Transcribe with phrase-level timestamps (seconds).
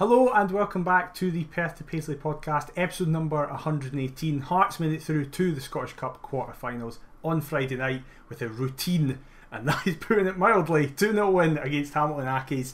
[0.00, 4.40] Hello and welcome back to the Perth to Paisley podcast, episode number 118.
[4.40, 9.18] Hearts made it through to the Scottish Cup quarter-finals on Friday night with a routine,
[9.52, 12.72] and that is putting it mildly, 2 0 win against Hamilton Accies.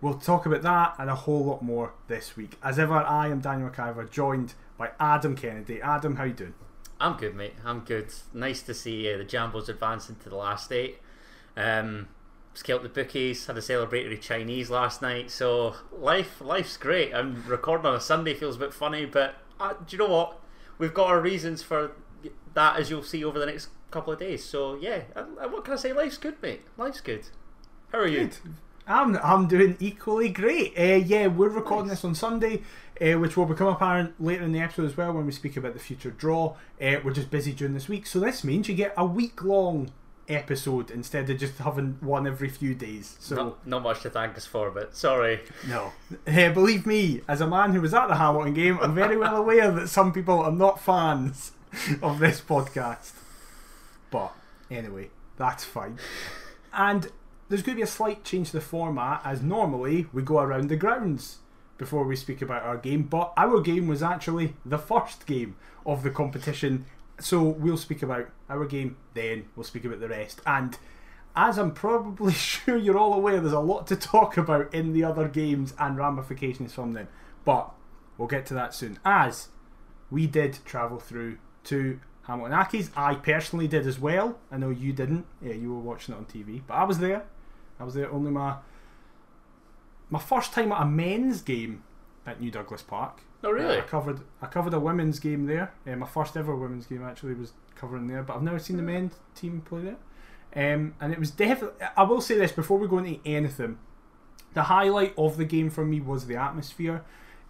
[0.00, 2.58] We'll talk about that and a whole lot more this week.
[2.60, 5.80] As ever, I am Daniel McIver, joined by Adam Kennedy.
[5.80, 6.54] Adam, how you doing?
[6.98, 7.54] I'm good, mate.
[7.64, 8.12] I'm good.
[8.32, 10.98] Nice to see uh, the Jambos advance into the last eight.
[11.56, 12.08] Um,
[12.54, 15.30] scalped the bookies, had a celebratory Chinese last night.
[15.30, 17.14] So life, life's great.
[17.14, 20.40] I'm recording on a Sunday, feels a bit funny, but uh, do you know what?
[20.78, 21.92] We've got our reasons for
[22.54, 24.44] that, as you'll see over the next couple of days.
[24.44, 25.92] So yeah, uh, what can I say?
[25.92, 26.62] Life's good, mate.
[26.76, 27.28] Life's good.
[27.92, 28.20] How are you?
[28.26, 28.38] Good.
[28.86, 30.78] I'm I'm doing equally great.
[30.78, 31.98] Uh, yeah, we're recording Nice.
[31.98, 32.62] this on Sunday,
[33.00, 35.72] uh, which will become apparent later in the episode as well when we speak about
[35.72, 36.54] the future draw.
[36.82, 39.90] Uh, we're just busy during this week, so this means you get a week long
[40.28, 43.16] episode instead of just having one every few days.
[43.20, 45.40] So Not, not much to thank us for, but sorry.
[45.68, 45.92] no,
[46.26, 49.36] uh, believe me, as a man who was at the Hamilton game, I'm very well
[49.36, 51.52] aware that some people are not fans
[52.02, 53.12] of this podcast.
[54.10, 54.32] But
[54.70, 55.98] anyway, that's fine.
[56.72, 57.10] And
[57.48, 60.68] there's going to be a slight change to the format, as normally we go around
[60.68, 61.38] the grounds
[61.76, 63.02] before we speak about our game.
[63.02, 66.86] But our game was actually the first game of the competition,
[67.24, 70.40] so we'll speak about our game, then we'll speak about the rest.
[70.46, 70.76] And
[71.34, 75.04] as I'm probably sure you're all aware, there's a lot to talk about in the
[75.04, 77.08] other games and ramifications from them.
[77.44, 77.72] But
[78.16, 78.98] we'll get to that soon.
[79.04, 79.48] As
[80.10, 82.90] we did travel through to Hamilton Accies.
[82.96, 84.38] I personally did as well.
[84.50, 85.26] I know you didn't.
[85.42, 87.24] Yeah, you were watching it on TV, but I was there.
[87.78, 88.10] I was there.
[88.10, 88.56] Only my
[90.10, 91.82] my first time at a men's game
[92.26, 93.20] at New Douglas Park.
[93.44, 93.76] Oh, really?
[93.76, 95.72] Uh, I covered I covered a women's game there.
[95.86, 98.82] Uh, my first ever women's game actually was covering there, but I've never seen the
[98.82, 99.96] men's team play there.
[100.74, 101.86] Um, and it was definitely.
[101.96, 103.78] I will say this before we go into anything.
[104.54, 107.04] The highlight of the game for me was the atmosphere.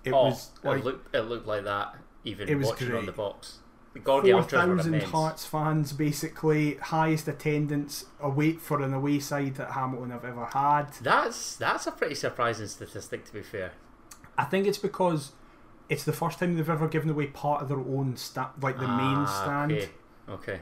[0.05, 3.07] It oh, was like it looked it looked like that even It was watching on
[3.07, 3.59] the box.
[4.03, 5.01] Four were.
[5.01, 10.93] Hearts fans, basically highest attendance away for an away side that Hamilton have ever had.
[11.01, 13.73] That's that's a pretty surprising statistic, to be fair.
[14.37, 15.33] I think it's because
[15.89, 18.89] it's the first time they've ever given away part of their own stand, like the
[18.89, 19.91] main Ah, stand, Okay.
[20.29, 20.61] okay.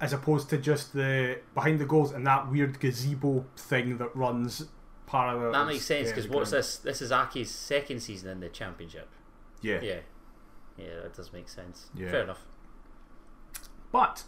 [0.00, 4.66] as opposed to just the behind the goals and that weird gazebo thing that runs
[5.06, 5.52] parallel.
[5.52, 6.78] That makes sense because what's this?
[6.78, 9.08] This is Accies' second season in the championship.
[9.62, 9.80] Yeah.
[9.80, 10.00] Yeah,
[10.76, 11.86] yeah, that does make sense.
[11.94, 12.10] Yeah.
[12.10, 12.44] Fair enough.
[13.92, 14.24] But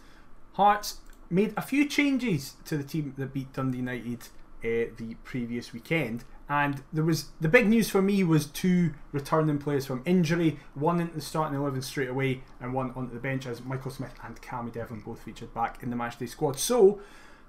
[0.53, 0.97] Hearts
[1.29, 4.23] made a few changes to the team that beat Dundee United
[4.63, 6.23] uh, the previous weekend.
[6.49, 11.01] And there was the big news for me was two returning players from injury, one
[11.01, 14.41] into the starting eleven straight away, and one onto the bench as Michael Smith and
[14.41, 16.57] Cammy Devlin both featured back in the matchday squad.
[16.57, 16.99] So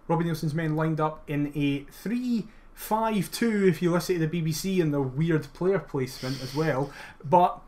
[0.09, 4.93] Robbie Neilson's men lined up in a three-five-two, if you listen to the BBC and
[4.93, 6.91] the weird player placement as well.
[7.25, 7.61] But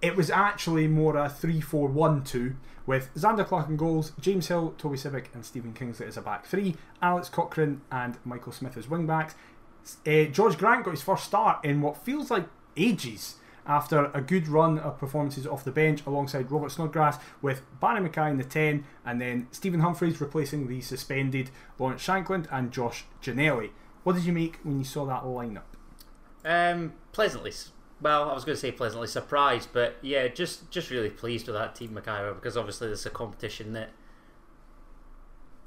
[0.00, 2.56] it was actually more a 3 4 1 2
[2.86, 6.46] with Zander Clark in goals, James Hill, Toby Sibbick, and Stephen Kingsley as a back
[6.46, 9.34] three, Alex Cochrane and Michael Smith as wing backs.
[10.06, 12.46] Uh, Jorge Grant got his first start in what feels like
[12.76, 18.08] ages after a good run of performances off the bench alongside Robert Snodgrass with Barrie
[18.08, 23.04] McKay in the 10 and then Stephen Humphrys replacing the suspended Lawrence Shankland and Josh
[23.22, 23.70] Ginnelly.
[24.04, 25.62] What did you make when you saw that lineup?
[26.44, 27.52] Um, pleasantly,
[28.00, 31.56] well, I was going to say pleasantly surprised, but yeah, just just really pleased with
[31.56, 33.90] that team, McKay, because obviously there's a competition that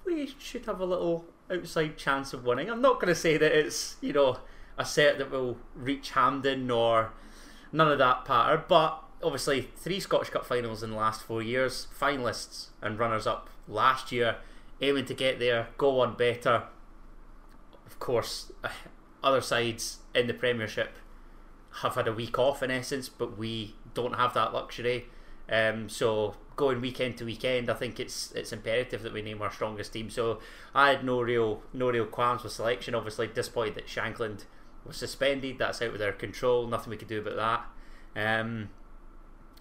[0.06, 2.70] we should have a little outside chance of winning.
[2.70, 4.40] I'm not going to say that it's you know
[4.78, 7.12] a set that will reach Hampden or
[7.72, 11.88] none of that patter, but obviously three Scottish Cup finals in the last four years,
[11.98, 14.38] finalists and runners up last year,
[14.82, 16.64] aiming to get there, go on better.
[17.86, 18.52] Of course,
[19.24, 20.98] other sides in the Premiership
[21.82, 25.06] have had a week off in essence, but we don't have that luxury.
[25.52, 29.52] Um, so going weekend to weekend, I think it's it's imperative that we name our
[29.52, 30.10] strongest team.
[30.10, 30.40] So
[30.74, 32.96] I had no real no real qualms with selection.
[32.96, 34.46] Obviously, disappointed that Shankland
[34.86, 35.58] was suspended.
[35.58, 36.68] That's out of their control.
[36.68, 37.68] Nothing we could do about
[38.16, 38.42] that.
[38.42, 38.70] Um,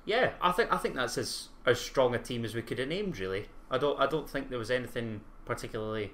[0.05, 2.89] yeah, I think I think that's as as strong a team as we could have
[2.89, 3.19] named.
[3.19, 6.13] Really, I don't I don't think there was anything particularly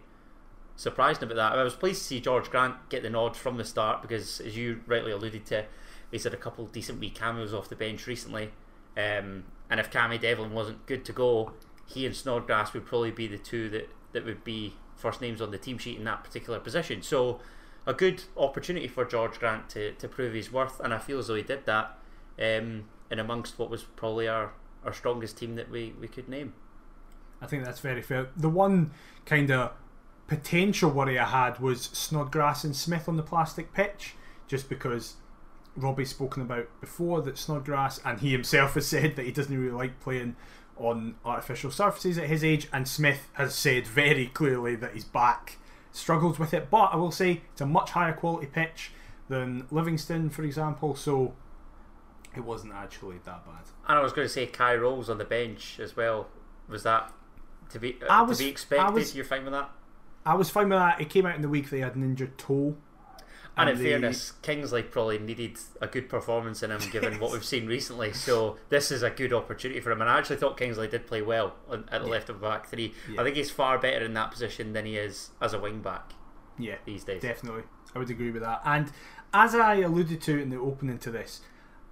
[0.77, 1.59] surprising about that.
[1.59, 4.57] I was pleased to see Jorge Grant get the nod from the start because, as
[4.57, 5.65] you rightly alluded to,
[6.11, 8.51] he's had a couple decent wee cameos off the bench recently.
[8.97, 11.53] Um, and if Cammy Devlin wasn't good to go,
[11.87, 15.51] he and Snodgrass would probably be the two that, that would be first names on
[15.51, 17.03] the team sheet in that particular position.
[17.03, 17.41] So,
[17.87, 21.29] a good opportunity for Jorge Grant to, to prove his worth, and I feel as
[21.29, 21.97] though he did that
[22.39, 24.53] um, in amongst what was probably our,
[24.85, 26.55] our strongest team that we, we could name.
[27.41, 28.29] I think that's very fair.
[28.37, 28.91] The one
[29.25, 29.73] kind of
[30.27, 34.15] potential worry I had was Snodgrass and Smith on the plastic pitch,
[34.49, 35.15] just because
[35.77, 39.73] Robbie's spoken about before that Snodgrass, and he himself has said that he doesn't really
[39.73, 40.37] like playing
[40.77, 45.59] on artificial surfaces at his age, and Smith has said very clearly that his back
[45.93, 46.71] struggles with it.
[46.71, 48.91] But I will say it's a much higher quality pitch
[49.29, 51.35] than Livingston, for example, so
[52.37, 53.65] it wasn't actually that bad.
[53.89, 56.29] And I was going to say Kye Rowles on the bench as well.
[56.69, 57.13] Was that
[57.71, 58.95] to be uh, was- to be expected?
[58.95, 59.71] was- You're fine with that?
[60.25, 61.01] I was fine with that.
[61.01, 62.77] It came out in the week they had an injured toe.
[63.59, 67.45] And in they- fairness, Kingsley probably needed a good performance in him, given what we've
[67.45, 68.13] seen recently.
[68.13, 70.01] So this is a good opportunity for him.
[70.03, 72.69] And I actually thought Kingsley did play well on, at the left of the back
[72.69, 72.93] three.
[73.11, 73.21] Yeah.
[73.21, 76.13] I think he's far better in that position than he is as a wing back
[76.59, 77.23] Yeah, these days.
[77.23, 77.63] Definitely,
[77.95, 78.61] I would agree with that.
[78.65, 78.93] And
[79.33, 81.41] as I alluded to in the opening to this,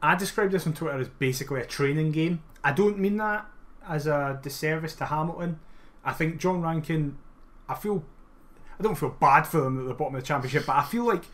[0.03, 2.43] I described this on Twitter as basically a training game.
[2.63, 3.47] I don't mean that
[3.89, 5.61] as a disservice to Hamilton.
[6.05, 7.17] I think John Rankin,
[7.71, 8.05] I feel,
[8.79, 11.05] I don't feel bad for them at the bottom of the championship, but I feel
[11.05, 11.25] like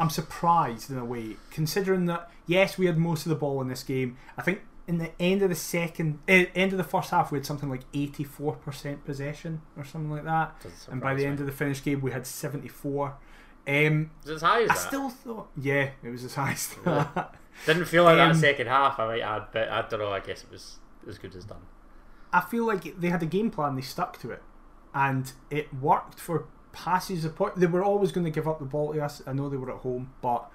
[0.00, 3.68] I'm surprised in a way, considering that yes, we had most of the ball in
[3.68, 4.16] this game.
[4.36, 7.38] I think in the end of the second, eh, end of the first half, we
[7.38, 10.54] had something like 84% possession or something like that
[10.90, 13.14] and by the surprise end of the finished game we had 74
[13.68, 14.80] um, Is it as high as I that?
[14.80, 17.06] still thought yeah it was as high as Yeah.
[17.14, 17.34] that
[17.66, 20.20] Didn't feel like Um, that second half, I might add, but I don't know, I
[20.20, 21.60] guess it was as good as done.
[22.32, 24.42] I feel like they had a game plan they stuck to it
[24.94, 27.56] and it worked for passes the point.
[27.56, 29.22] They were always going to give up the ball to us.
[29.26, 30.50] I know they were at home but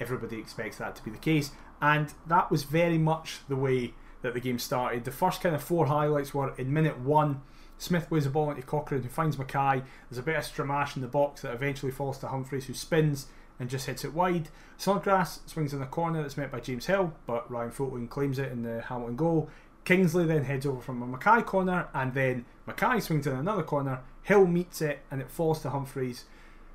[0.00, 1.52] everybody expects that to be the case.
[1.80, 5.04] And that was very much the way that the game started.
[5.04, 7.42] The first kind of four highlights were in minute one
[7.82, 9.82] Smith plays the ball into Cochrane who finds McKay.
[10.08, 13.26] There's a bit of stramash in the box that eventually falls to Humphrys who spins
[13.58, 14.50] and just hits it wide.
[14.76, 16.22] Snodgrass swings in the corner.
[16.22, 19.50] That's met by James Hill but Ryan Fulton claims it in the Hamilton goal.
[19.84, 24.00] Kingsley then heads over from a McKay corner and then McKay swings in another corner
[24.22, 26.24] Hill meets it and it falls to Humphrys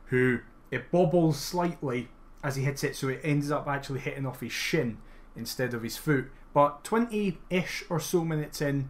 [0.05, 0.39] who
[0.71, 2.09] it bobbles slightly
[2.43, 4.97] as he hits it so it ends up actually hitting off his shin
[5.35, 8.89] instead of his foot but 20-ish or so minutes in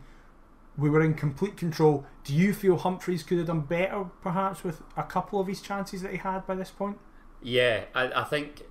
[0.78, 4.82] we were in complete control do you feel Humphrys could have done better perhaps with
[4.96, 6.98] a couple of his chances that he had by this point
[7.42, 8.64] Yeah, I, I think.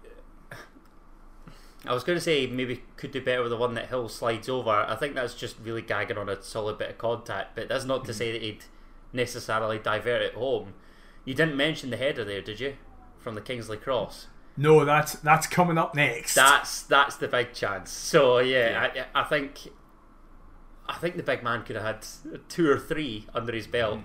[1.84, 4.48] I was going to say maybe could do better with the one that Hill slides
[4.48, 4.70] over.
[4.70, 8.04] I think that's just really gagging on a solid bit of contact, but that's not
[8.06, 8.18] to mm-hmm.
[8.18, 8.64] say that he'd
[9.12, 10.74] necessarily divert it home.
[11.24, 12.76] You didn't mention the header there, did you?
[13.18, 14.28] From the Kingsley cross.
[14.56, 17.90] no that's that's coming up next That's that's the big chance.
[17.90, 19.68] So yeah, I, I think
[20.88, 22.06] I think the big man could have had
[22.48, 24.00] two or three under his belt.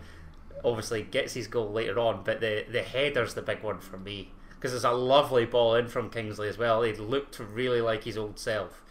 [0.63, 4.31] Obviously, gets his goal later on, but the the header's the big one for me
[4.55, 6.83] because it's a lovely ball in from Kingsley as well.
[6.83, 8.83] He looked really like his old self,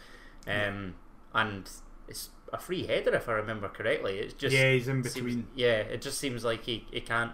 [0.45, 0.95] um,
[1.33, 1.69] and
[2.09, 4.19] it's a free header if I remember correctly.
[4.19, 7.31] It's just yeah he's in seems- between yeah, it just seems like he, he can't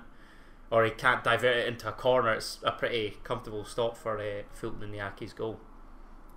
[0.69, 2.33] or he can't divert it into a corner.
[2.33, 5.59] It's a pretty comfortable stop for uh, Fulton and Accies' goal.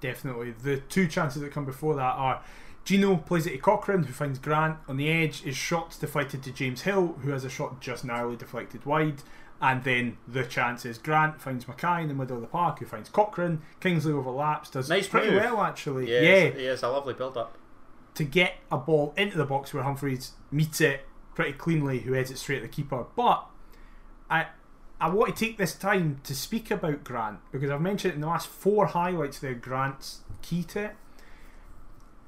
[0.00, 0.52] Definitely.
[0.52, 2.42] The two chances that come before that are
[2.84, 6.52] Gino plays it to Cochrane, who finds Grant on the edge, is shot deflected to
[6.52, 9.22] James Hill, who has a shot just narrowly deflected wide.
[9.60, 12.86] And then the chance is Grant finds McKay in the middle of the park, who
[12.86, 13.60] finds Cochrane.
[13.80, 15.42] Kingsley overlaps, does Nice pretty move.
[15.42, 16.10] well actually.
[16.10, 17.58] Yeah, yeah, it's, yeah, it's a lovely build up.
[18.14, 22.31] To get a ball into the box where Humphrys meets it pretty cleanly, who heads
[22.31, 23.07] it straight at the keeper.
[23.17, 23.47] But
[24.29, 24.47] I
[25.00, 28.26] I want to take this time to speak about Grant because I've mentioned in the
[28.26, 29.55] last four highlights there.
[29.55, 30.97] Grant's key to it.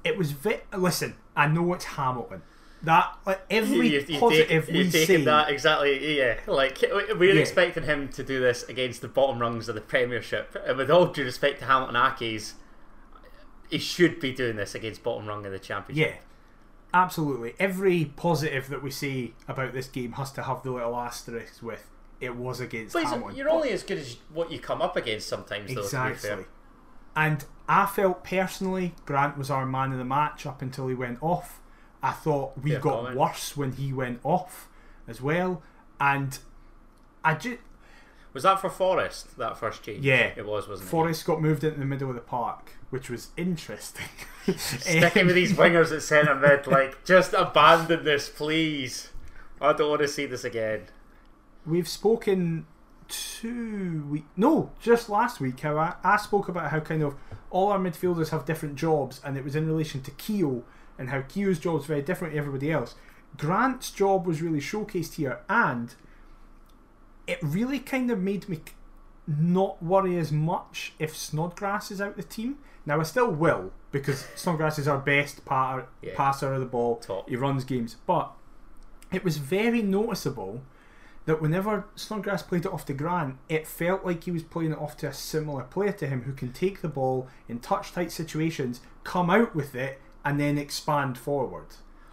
[0.03, 1.15] It was vi- listen.
[1.35, 2.41] I know it's Hamilton.
[2.81, 5.23] That like every You- you positive take, we say.
[5.23, 6.17] that exactly.
[6.17, 7.41] Yeah, like we- we're Yeah.
[7.41, 11.05] expecting him to do this against the bottom rungs of the Premiership, and with all
[11.07, 12.53] due respect to Hamilton Accies,
[13.73, 16.15] he should be doing this against bottom rung of the Championship.
[16.15, 16.17] Yeah,
[16.93, 17.55] absolutely.
[17.59, 21.89] Every positive that we say about this game has to have the little asterisk with
[22.21, 25.67] it was against But you're only as good as what you come up against sometimes,
[25.69, 25.75] though.
[25.75, 26.29] To be Exactly.
[26.29, 26.45] fair.
[27.15, 31.17] And I felt personally Grant was our man of the match up until he went
[31.21, 31.59] off.
[32.01, 33.17] I thought we Fair got comment.
[33.17, 34.67] worse when he went off
[35.07, 35.61] as well.
[35.99, 36.37] And
[37.23, 37.59] I just
[38.33, 40.03] Was that for Forrest that first change?
[40.05, 40.31] Yeah.
[40.35, 44.05] it was, wasn't Forrest got moved into the middle of the park, which was interesting.
[44.55, 49.09] Sticking with these wingers at centre mid, like just abandon this, please.
[49.59, 50.83] I don't want to see this again.
[51.65, 52.67] We've spoken
[53.07, 57.15] two week no, just last week how I, I spoke about how kind of
[57.49, 60.63] all our midfielders have different jobs and it was in relation to Keo
[60.99, 62.93] and how Keo's job is very different to everybody else.
[63.37, 65.95] Grant's job was really showcased here and
[67.25, 68.59] it really kind of made me
[69.25, 72.59] not worry as much if Snodgrass is out of the team.
[72.85, 76.13] Now I still will because Snodgrass is our best patter, Yeah.
[76.15, 76.97] passer of the ball.
[76.97, 77.29] Top.
[77.29, 78.31] He runs games, but
[79.11, 80.61] it was very noticeable
[81.25, 84.77] that whenever Snodgrass played it off to Grant, it felt like he was playing it
[84.79, 88.11] off to a similar player to him who can take the ball in touch tight
[88.11, 91.67] situations, come out with it, and then expand forward.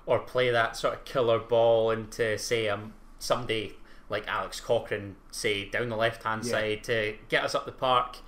[0.06, 3.76] Or play that sort of killer ball into, say, um, somebody
[4.08, 6.50] like Alex Cochrane, say, down the left hand Yeah.
[6.52, 8.18] side to get us up the park.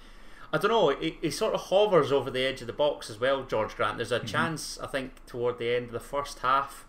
[0.53, 3.19] I don't know, he, he sort of hovers over the edge of the box as
[3.19, 3.97] well, Jorge Grant.
[3.97, 6.87] There's a chance, I think, toward the end of the first half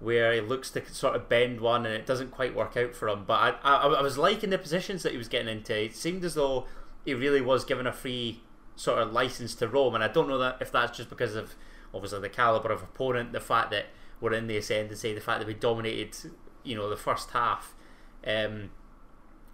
[0.00, 3.08] where he looks to sort of bend one and it doesn't quite work out for
[3.08, 3.24] him.
[3.26, 5.84] But I, I, I was liking the positions that he was getting into.
[5.84, 6.66] It seemed as though
[7.04, 8.42] he really was given a free
[8.76, 11.54] sort of license to roam, and I don't know that if that's just because of
[11.94, 13.86] obviously the caliber of opponent, the fact that
[14.20, 16.32] we're in the ascendancy, the fact that we dominated,
[16.64, 17.74] you know, the first half.
[18.26, 18.70] Um,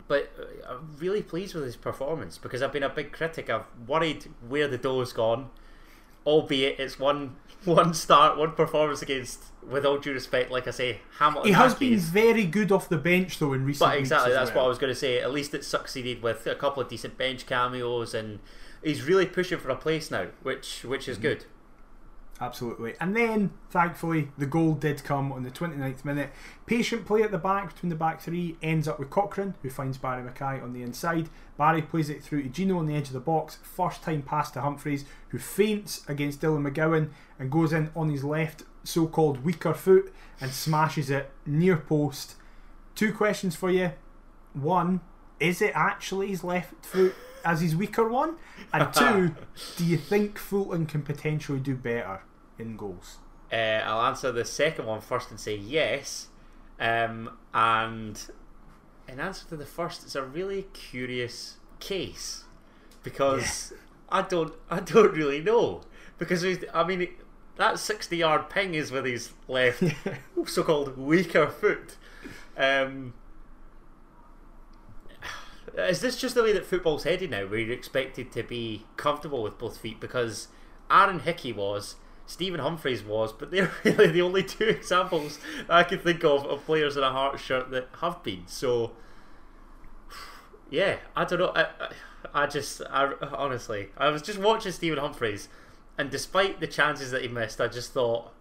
[0.09, 3.51] but uh, I'm really pleased with his performance because I've been a big critic.
[3.51, 5.51] I've worried where the dough's gone,
[6.27, 9.45] albeit it's one one start, one performance against.
[9.69, 11.49] With all due respect, like I say, Hamilton.
[11.49, 14.59] He has been very good off the bench though in recent But exactly, that's well.
[14.59, 15.19] what I was going to say.
[15.19, 18.39] At least it succeeded with a couple of decent bench cameos, and
[18.85, 21.11] he's really pushing for a place now, which which Mm-hmm.
[21.11, 21.45] is good.
[22.39, 22.95] Absolutely.
[23.01, 26.31] And then, thankfully, the goal did come on the 29th minute.
[26.67, 29.97] Patient play at the back between the back three ends up with Cochrane, who finds
[29.97, 31.31] Barrie McKay on the inside.
[31.57, 33.59] Barrie plays it through to Gino on the edge of the box.
[33.63, 38.23] First time pass to Humphrys, who feints against Dylan McGowan and goes in on his
[38.23, 42.35] left so called weaker foot and smashes it near post.
[42.95, 43.93] Two questions for you.
[44.53, 45.01] One,
[45.41, 47.15] is it actually his left foot
[47.47, 48.37] as his weaker one?
[48.73, 49.35] And two,
[49.77, 52.23] do you think Fulton can potentially do better
[52.59, 53.19] in goals?
[53.51, 56.29] Uh, I'll answer the second one first and say yes.
[56.79, 58.21] Um, and
[59.09, 62.45] in answer to the first, it's a really curious case
[63.03, 63.73] because
[64.09, 65.83] I don't I don't really know
[66.19, 67.09] because I mean
[67.57, 69.83] that sixty yard ping is with his left
[70.47, 71.97] so called weaker foot.
[72.57, 73.15] Um,
[75.77, 79.43] is this just the way that football's headed now, where you're expected to be comfortable
[79.43, 80.01] with both feet?
[80.01, 80.49] Because
[80.91, 85.99] Aaron Hickey was, Stephen Humphrys was, but they're really the only two examples I can
[85.99, 88.45] think of of players in a Hearts shirt that have been.
[88.47, 88.93] So,
[90.71, 91.53] yeah, I don't know.
[91.55, 95.49] I, I, I just, I honestly, I was just watching Stephen Humphrys,
[95.99, 98.33] and despite the chances that he missed, I just thought.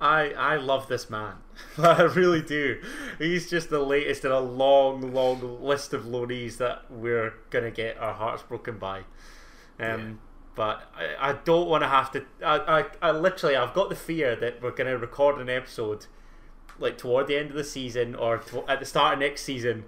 [0.00, 1.34] I, I love this man.
[1.78, 2.80] I really do.
[3.18, 7.98] He's just the latest in a long, long list of loanees that we're gonna get
[7.98, 9.02] our hearts broken by.
[9.80, 10.20] Um,
[10.54, 12.24] But I, I don't want to have to.
[12.44, 16.06] I, I, I literally, I've got the fear that we're gonna record an episode
[16.78, 19.84] like toward the end of the season or to, at the start of next season,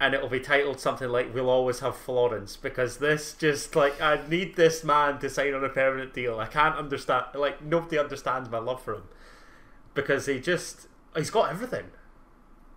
[0.00, 4.20] and it'll be titled something like "We'll always have Florence" because this just like I
[4.28, 6.38] need this man to sign on a permanent deal.
[6.38, 7.26] I can't understand.
[7.34, 9.02] Like nobody understands my love for him
[9.94, 11.86] because he just he's got everything.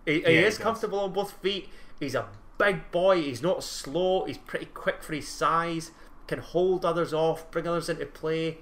[0.06, 0.62] He, he Yeah, he is does.
[0.64, 1.68] comfortable on both feet.
[2.00, 2.26] He's a
[2.58, 3.22] big boy.
[3.22, 4.24] He's not slow.
[4.24, 5.90] He's pretty quick for his size.
[6.26, 8.58] Can hold others off, bring others into play.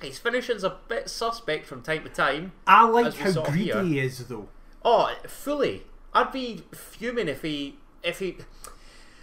[0.00, 2.52] His finishing's a bit suspect from time to time.
[2.66, 3.82] I like how greedy here.
[3.82, 4.48] he is, though.
[4.84, 5.82] Oh, fully.
[6.14, 8.38] I'd be fuming if he if he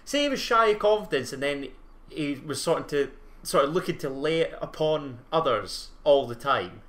[0.05, 1.67] say he was shy of confidence and then
[2.09, 3.11] he was sort of to
[3.43, 6.81] sort of looking to lay it upon others all the time.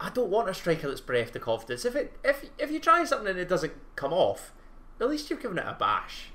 [0.00, 1.84] I don't want a striker that's bereft of confidence.
[1.84, 4.52] If it if if you try something and it doesn't come off,
[5.00, 6.30] at least you've given it a bash.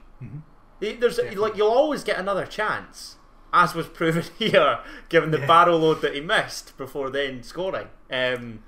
[0.81, 3.15] Y- There's like you'll always get another chance,
[3.53, 4.79] as was proven here,
[5.09, 5.47] given the Yeah.
[5.47, 7.87] barrel load that he missed before then scoring.
[8.11, 8.63] Um,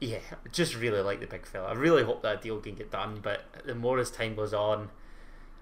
[0.00, 1.68] yeah, just really like the big fella.
[1.68, 3.20] I really hope that deal can get done.
[3.22, 4.88] But the more as time goes on,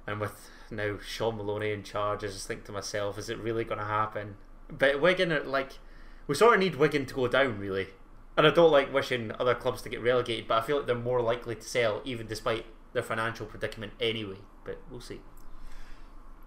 [0.06, 3.64] and with now Shaun Maloney in charge, I just think to myself, is it really
[3.64, 4.36] going to happen?
[4.70, 5.78] But Wigan, like,
[6.28, 7.88] we sort of need Wigan to go down, really.
[8.38, 10.94] And I don't like wishing other clubs to get relegated, but I feel like they're
[10.94, 14.36] more likely to sell, even despite their financial predicament anyway.
[14.64, 15.20] But we'll see.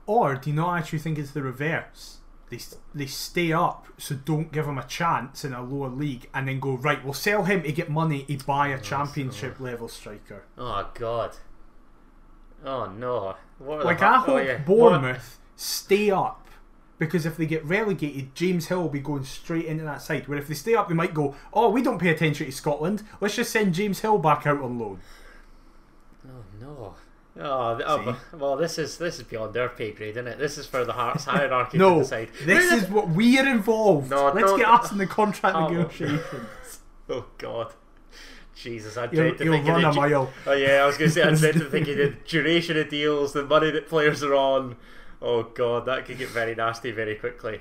[0.05, 2.19] Or do you not actually think it's the reverse?
[2.49, 2.59] They,
[2.95, 6.61] they stay up, so don't give him a chance in a lower league, and then
[6.61, 7.03] go right.
[7.03, 10.45] We'll sell him to get money to buy a oh, championship level striker.
[10.57, 11.35] Oh God.
[12.63, 13.35] Oh no.
[13.57, 14.57] What Like I oh, hope yeah.
[14.59, 16.40] Bournemouth stay up
[17.01, 20.27] because if they get relegated, James Hill will be going straight into that side.
[20.27, 23.01] Where if they stay up, they might go, "Oh, we don't pay attention to Scotland.
[23.19, 25.01] Let's just send James Hill back out on loan."
[26.27, 26.95] Oh no.
[27.39, 30.37] Oh, oh, well, this is this is beyond their pay grade, isn't it?
[30.37, 32.29] This is for the Hearts hierarchy to No, decide.
[32.45, 34.11] this is what we are involved.
[34.11, 35.67] No, Let's get us in the contract Oh.
[35.69, 36.79] negotiations.
[37.09, 37.73] Oh God.
[38.55, 40.31] Jesus, I dread to you'll think of run the a mile.
[40.45, 42.87] Oh yeah, I was going to say I dread to think of the duration of
[42.89, 44.77] deals, the money that players are on.
[45.21, 47.59] Oh God, that could get very nasty very quickly.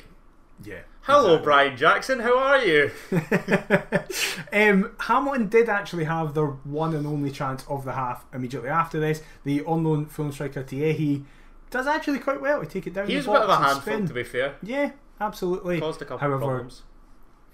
[0.63, 0.81] Yeah.
[1.03, 1.45] Hello, exactly.
[1.45, 2.21] Brian Jackson.
[2.21, 2.91] How are you?
[4.53, 9.01] um, Hamilton did actually have their one and only chance of the half immediately after
[9.01, 9.23] this.
[9.45, 11.25] The unknown Fulham striker Tiehi
[11.71, 13.09] does actually quite well to take it down.
[13.09, 14.57] He was a bit of a handful, to be fair.
[14.63, 14.91] Yeah,
[15.21, 15.81] absolutely.
[15.81, 16.83] Caused a couple However, of problems.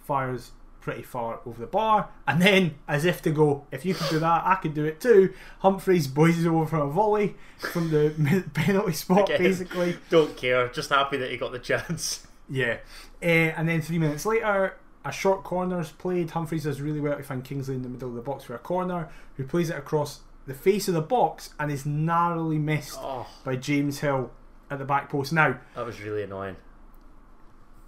[0.04, 0.52] fires
[0.86, 4.20] pretty far over the bar, and then, as if to go, if you can do
[4.20, 5.34] that, I can do it too.
[5.64, 7.34] Humphrys boys over from a volley
[7.72, 9.38] from the penalty spot, Again.
[9.42, 9.96] basically.
[10.10, 10.68] Don't care.
[10.68, 12.24] Just happy that he got the chance.
[12.48, 12.76] Yeah.
[13.20, 13.26] Uh,
[13.56, 16.28] and then three minutes later, a short corner's played.
[16.28, 18.58] Humphrys does really well to find Kingsley in the middle of the box for a
[18.58, 23.26] corner, who plays it across the face of the box and is narrowly missed Oh,
[23.42, 24.30] by James Hill
[24.70, 25.32] at the back post.
[25.32, 26.54] Now, that was really annoying.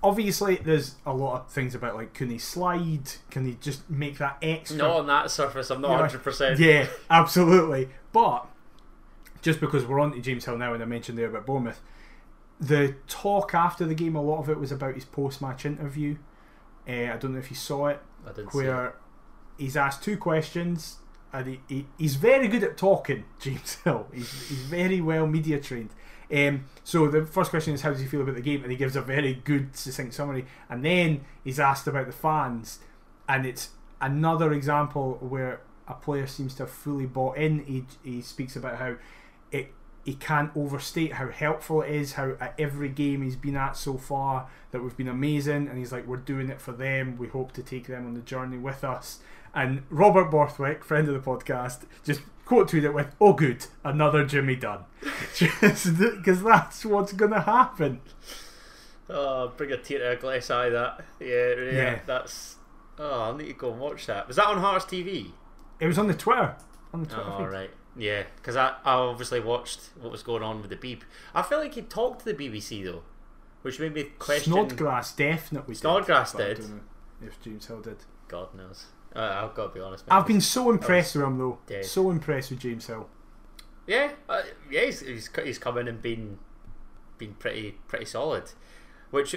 [0.03, 3.13] Obviously, there's a lot of things about like, can he slide?
[3.31, 4.79] Can he just make that extra?
[4.79, 5.71] Not on that surface.
[5.71, 6.19] I'm not Yeah.
[6.19, 6.59] 100%.
[6.59, 7.89] Yeah, absolutely.
[8.13, 8.47] But
[9.43, 11.81] just because we're on to James Hill now, and I mentioned there about Bournemouth,
[12.61, 16.17] the talk after the game, a lot of it was about his post-match interview.
[16.89, 18.95] Uh, I don't know if you saw it, I didn't see where
[19.59, 20.97] he's asked two questions,
[21.33, 23.25] and he, he, he's very good at talking.
[23.39, 25.91] James Hill, he's, he's very well media trained.
[26.31, 28.77] Um, so the first question is how does he feel about the game, and he
[28.77, 32.81] gives a very good succinct summary, and then he's asked about the fans,
[33.29, 33.71] and it's
[34.01, 37.65] another example where a player seems to have fully bought in.
[37.65, 38.97] He, he speaks about how
[39.51, 39.73] it
[40.09, 43.99] he can't overstate how helpful it is, how at every game he's been at so
[43.99, 47.19] far that we've been amazing, and he's like, we're doing it for them.
[47.19, 49.19] We hope to take them on the journey with us.
[49.55, 54.57] And Robert Borthwick, friend of the podcast, just quote tweeted with, "Oh, good, another Jimmy
[54.57, 54.87] Dunne,"
[55.39, 58.01] because that's what's going to happen.
[59.11, 60.71] Oh, bring a tear to a glass eye.
[60.71, 61.99] That yeah, yeah, Yeah.
[62.07, 62.57] That's.
[62.99, 64.27] Oh, I need to go and watch that.
[64.27, 65.33] Was that on Hearts TV?
[65.81, 66.57] It was on the Twitter,
[66.95, 67.31] on the Twitter.
[67.31, 67.53] Oh, feed.
[67.53, 67.71] right.
[67.99, 71.01] Yeah, because I, I obviously watched what was going on with the Beeb.
[71.35, 73.03] I feel like he talked to the BBC though,
[73.63, 74.53] which made me question.
[74.53, 75.75] Snodgrass definitely.
[75.75, 76.59] did, Snodgrass but I did.
[76.59, 76.81] don't know
[77.23, 77.97] If James Hill did.
[78.29, 78.87] God knows.
[79.17, 80.05] Uh, I've got to be honest.
[80.09, 81.59] I've been so impressed with him though.
[81.67, 81.85] dead.
[81.85, 83.09] So impressed with James Hill.
[83.87, 86.39] Yeah, uh, yeah, he's, he's co- he's come in and been
[87.17, 88.53] been pretty pretty solid.
[89.11, 89.35] Which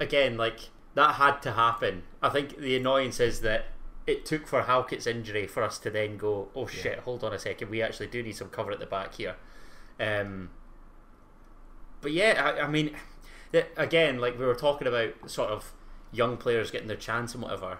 [0.00, 2.02] again, like that had to happen.
[2.20, 3.66] I think the annoyance is that
[4.06, 7.38] it took for Halkett's injury for us to then go, oh shit, hold on a
[7.38, 9.36] second, we actually do need some cover at the back here.
[10.00, 10.50] Um,
[12.00, 12.96] but yeah, I, I mean,
[13.76, 15.72] again, like we were talking about, sort of
[16.10, 17.78] young players getting their chance and whatever.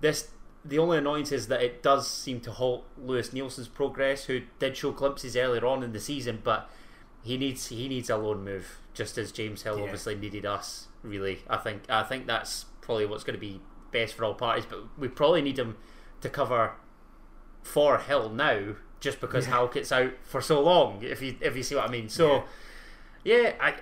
[0.00, 0.28] This
[0.64, 4.76] the only annoyance is that it does seem to halt Lewis Neilson's progress, who did
[4.76, 6.70] show glimpses earlier on in the season, but
[7.22, 9.84] he needs he needs a loan move, just as James Hill Yeah.
[9.84, 10.88] obviously needed us.
[11.02, 13.60] Really, I think I think that's probably what's going to be
[13.94, 14.66] best for all parties.
[14.68, 15.76] But we probably need him
[16.20, 16.72] to cover
[17.62, 19.52] for Hill now, just because Yeah.
[19.54, 21.02] Halkett's out for so long.
[21.02, 22.10] If you if you see what I mean.
[22.10, 22.44] So
[23.24, 23.74] yeah, I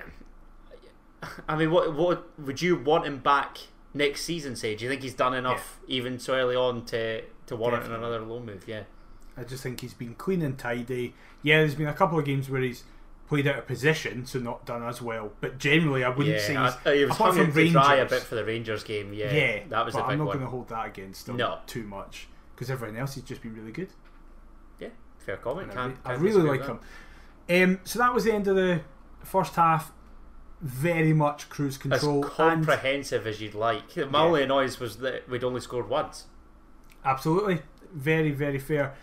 [1.48, 3.58] I mean, what what would you want him back
[3.94, 4.56] next season?
[4.56, 8.06] Say, do you think he's done enough even so early on to to warrant Definitely.
[8.06, 8.64] another loan move?
[8.66, 8.84] Yeah,
[9.36, 11.14] I just think he's been clean and tidy.
[11.42, 12.84] Yeah, there's been a couple of games where he's
[13.32, 15.32] played out of position, so not done as well.
[15.40, 16.66] But generally, I wouldn't say yeah.
[16.66, 16.86] he's.
[16.86, 19.14] I, he was apart from Rangers, dry a bit for the Rangers game.
[19.14, 19.94] Yeah, yeah that was.
[19.94, 21.60] But I'm not going to hold that against him No.
[21.66, 23.88] too much because everyone else has just been really good.
[24.78, 25.70] Yeah, fair comment.
[25.70, 26.68] I, Can't, I can't really like with
[27.48, 27.72] him.
[27.72, 28.82] Um, so that was the end of the
[29.24, 29.92] first half.
[30.60, 31.92] Very much cruise that.
[31.94, 32.24] As control.
[32.24, 33.96] and comprehensive as you'd like.
[33.96, 34.24] My Yeah.
[34.26, 36.26] only annoyance was that we'd only scored once.
[37.02, 37.62] Absolutely.
[37.94, 38.94] Very, very fair.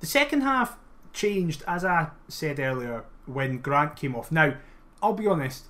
[0.00, 0.76] The second half
[1.12, 4.30] changed, as I said earlier, when Grant came off.
[4.32, 4.54] Now,
[5.02, 5.64] I'll be honest,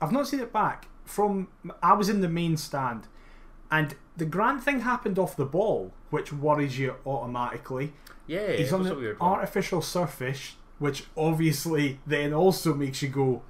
[0.00, 0.88] I've not seen it back.
[1.04, 1.48] From
[1.82, 3.08] I was in the main stand,
[3.70, 7.92] and the Grant thing happened off the ball, which worries you automatically.
[8.26, 9.30] Yeah, He's on was the a weird one.
[9.32, 13.42] artificial surface, which obviously then also makes you go,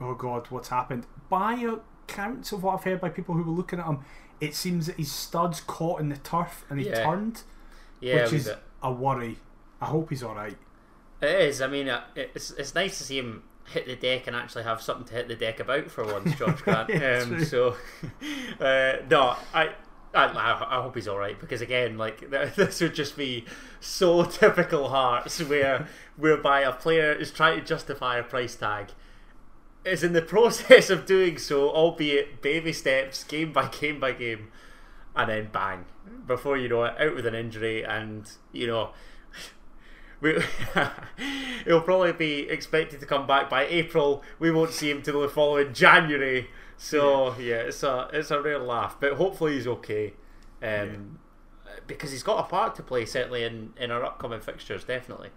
[0.00, 1.54] "Oh God, what's happened?" By
[2.08, 4.00] accounts of what I've heard by people who were looking at him,
[4.40, 7.04] it seems that his studs caught in the turf and he Yeah.
[7.04, 7.42] turned
[8.00, 8.50] yeah, which is
[8.82, 9.38] a worry.
[9.80, 10.56] I hope he's all right.
[11.20, 11.62] It is.
[11.62, 14.80] I mean, uh, it's it's nice to see him hit the deck and actually have
[14.80, 16.88] something to hit the deck about for once, Jorge Grant.
[16.88, 17.76] Yeah, um, so,
[18.60, 19.70] uh, no, I,
[20.14, 23.44] I I hope he's all right because again, like this would just be
[23.80, 28.90] so typical Hearts, where whereby a player is trying to justify a price tag.
[29.84, 34.48] Is in the process of doing so, albeit baby steps, game by game by game,
[35.14, 35.84] and then bang,
[36.26, 38.90] before you know it, out with an injury, and you know
[40.20, 40.38] we,
[41.64, 44.22] he'll probably be expected to come back by April.
[44.38, 46.48] We won't see him till the following January.
[46.76, 50.12] So yeah, it's a it's a real laugh, but hopefully he's okay,
[50.62, 51.18] um,
[51.86, 55.30] because he's got a part to play certainly in in our upcoming fixtures, definitely.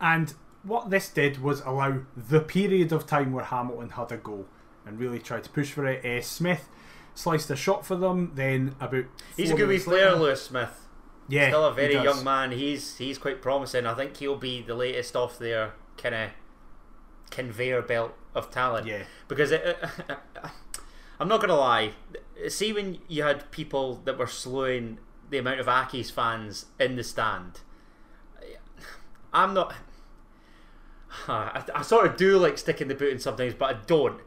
[0.00, 4.46] And what this did was allow the period of time where Hamilton had a goal
[4.86, 6.04] and really tried to push for it.
[6.04, 6.68] Uh, Smith
[7.14, 8.32] sliced a shot for them.
[8.34, 9.04] Then about
[9.36, 10.88] He's a good wee player, Lewis Smith.
[11.30, 12.50] Yeah, Still a very young man.
[12.50, 13.86] He's he's quite promising.
[13.86, 16.30] I think he'll be the latest off their kind of
[17.30, 18.86] conveyor belt of talent.
[18.86, 19.78] Yeah, Because it,
[21.20, 21.92] I'm not gonna lie.
[22.48, 24.98] See when you had people that were slowing
[25.30, 27.60] the amount of Accies fans in the stand.
[29.32, 29.74] I'm not.
[31.28, 34.20] I, I sort of do like sticking the boot in sometimes, but I don't.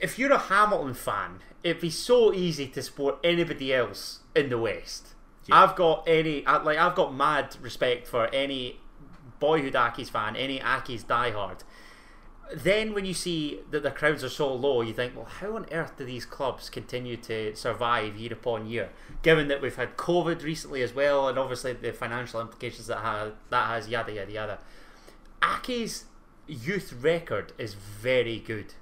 [0.00, 4.58] If you're a Hamilton fan, it'd be so easy to support anybody else in the
[4.58, 5.08] West.
[5.46, 5.62] Yeah.
[5.62, 8.78] I've got any like I've got mad respect for any
[9.40, 11.60] boyhood Accies fan, any Accies diehard.
[12.54, 15.66] Then when you see that the crowds are so low, you think, well, how on
[15.72, 18.90] earth do these clubs continue to survive year upon year?
[19.22, 23.30] Given that we've had COVID recently as well, and obviously the financial implications that ha-
[23.50, 24.58] that has, yada yada yada.
[25.40, 26.04] Accies'
[26.46, 28.74] youth record is very good, mm.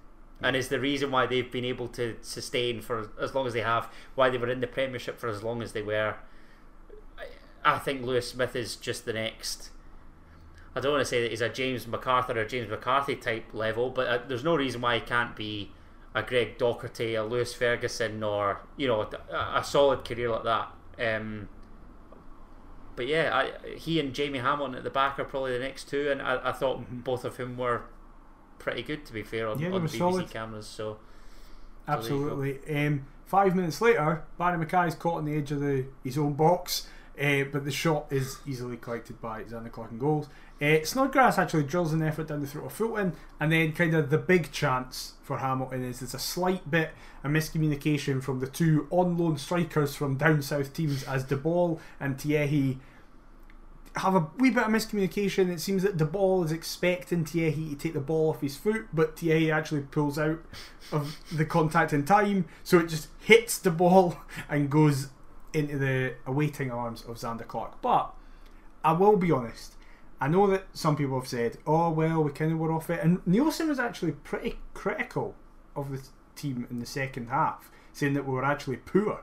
[0.43, 3.63] and is the reason why they've been able to sustain for as long as they
[3.63, 6.17] have, why they were in the Premiership for as long as they were.
[7.65, 9.71] I, think Lewis Smith is just the next.
[10.75, 13.91] I don't want to say that he's a James McArthur or James McCarthy type level,
[13.91, 15.73] but uh, there's no reason why he can't be
[16.15, 20.73] a Greg Docherty, a Lewis Ferguson, or you know a, a solid career like that.
[20.99, 21.49] Um,
[22.97, 26.11] but yeah, I, he and Jamie Hamilton at the back are probably the next two,
[26.11, 27.83] and I, I thought both of whom were
[28.59, 30.31] pretty good to be fair on, Yeah, on BBC solid.
[30.31, 30.67] cameras.
[30.67, 30.99] So
[31.89, 32.59] absolutely.
[32.69, 36.87] Um, five minutes later, Barrie McKay's caught on the edge of the his own box,
[37.21, 40.29] uh, but the shot is easily collected by Zander Clark and goals.
[40.61, 44.11] Uh, Snodgrass actually drills an effort down the throat of Fulton, and then kind of
[44.11, 46.91] the big chance for Hamilton is there's a slight bit
[47.23, 51.81] of miscommunication from the two on loan strikers from down south teams as De Ball
[51.99, 52.79] and Tiehi
[53.97, 55.51] have a wee bit of miscommunication.
[55.51, 58.87] It seems that De Ball is expecting Tiehi to take the ball off his foot,
[58.93, 60.39] but Tiehi actually pulls out
[60.93, 64.17] of the contact in time, so it just hits the ball
[64.49, 65.09] and goes
[65.53, 67.81] into the awaiting arms of Zander Clark.
[67.83, 68.13] But
[68.85, 69.75] I will be honest,
[70.21, 73.01] I know that some people have said, "Oh well, we kind of were off it,"
[73.03, 75.35] and Neilson was actually pretty critical
[75.75, 76.01] of the
[76.37, 79.23] team in the second half, saying that we were actually poor.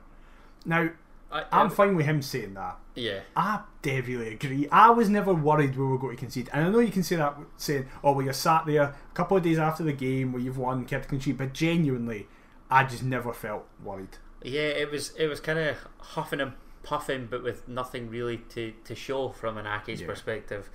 [0.65, 0.89] Now,
[1.31, 2.77] I, I'm fine with him saying that.
[2.95, 4.67] yeah, I really agree.
[4.71, 7.17] I was never worried we were going to concede, and I know you can say
[7.17, 10.41] that saying, "Oh, well, you're sat there a couple of days after the game where
[10.41, 12.27] you've won, kept clean sheet," but genuinely,
[12.71, 14.17] I just never felt worried.
[14.43, 18.73] Yeah, it was it was kind of huffing and puffing, but with nothing really to,
[18.85, 20.07] to show from an Accies Yeah.
[20.07, 20.69] perspective.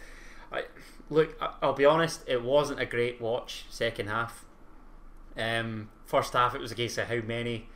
[0.52, 0.64] I,
[1.08, 3.64] look, I- I'll be honest, it wasn't a great watch.
[3.70, 4.44] Second half,
[5.38, 7.68] um, first half it was a case of how many.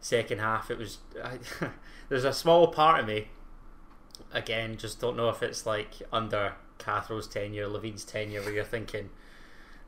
[0.00, 0.98] Second half it was.
[1.22, 1.38] I,
[2.08, 3.28] there's a small part of me.
[4.32, 9.10] Again, just don't know if it's like under Cathro's tenure, Levein's tenure, where you're thinking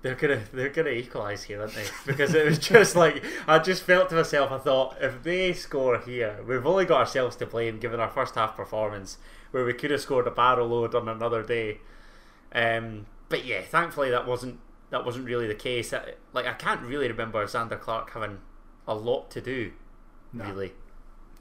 [0.03, 1.85] they're gonna they're gonna equalise here, aren't they?
[2.07, 5.99] Because it was just like I just felt to myself, I thought if they score
[5.99, 9.19] here, we've only got ourselves to blame given our first half performance,
[9.51, 11.79] where we could have scored a barrel load on another day.
[12.53, 15.93] Um, but yeah, thankfully that wasn't that wasn't really the case.
[15.93, 18.39] I, like I can't really remember Zander Clark having
[18.87, 19.73] a lot to do,
[20.33, 20.73] No, really.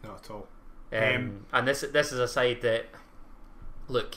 [0.04, 0.48] not at all.
[0.91, 2.88] Um, Um, and this this is a side that,
[3.88, 4.15] look,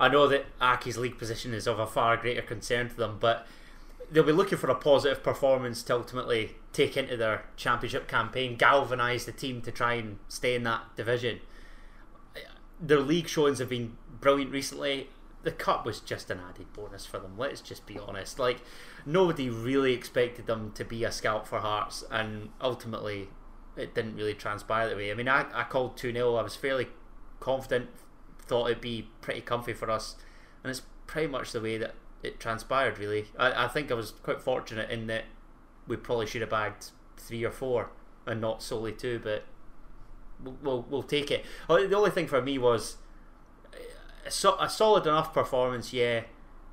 [0.00, 3.46] I know that Accies' league position is of a far greater concern to them, but
[4.12, 9.24] they'll be looking for a positive performance to ultimately take into their championship campaign, galvanise
[9.24, 11.40] the team to try and stay in that division.
[12.78, 15.08] Their league showings have been brilliant recently.
[15.44, 17.38] The cup was just an added bonus for them.
[17.38, 18.38] Let's just be honest.
[18.38, 18.60] Like
[19.06, 23.28] nobody really expected them to be a scalp for Hearts, and ultimately
[23.76, 25.10] it didn't really transpire that way.
[25.10, 26.34] I mean, I, I called 2 0.
[26.34, 26.88] I was fairly
[27.40, 27.88] confident,
[28.40, 30.16] thought it'd be pretty comfy for us,
[30.62, 33.26] and it's pretty much the way that it transpired, really.
[33.38, 35.24] I, I think I was quite fortunate in that
[35.86, 37.90] we probably should have bagged three or four
[38.26, 39.44] and not solely two, but
[40.42, 41.44] we'll, we'll, we'll take it.
[41.68, 42.96] Oh, The only thing for me was
[44.24, 46.22] a, so, a solid enough performance, yeah,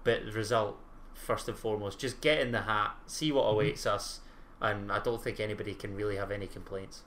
[0.03, 0.77] but the result,
[1.13, 3.53] first and foremost, just get in the hat, see what mm-hmm.
[3.53, 4.21] awaits us,
[4.62, 7.03] and I don't think anybody can really have any complaints.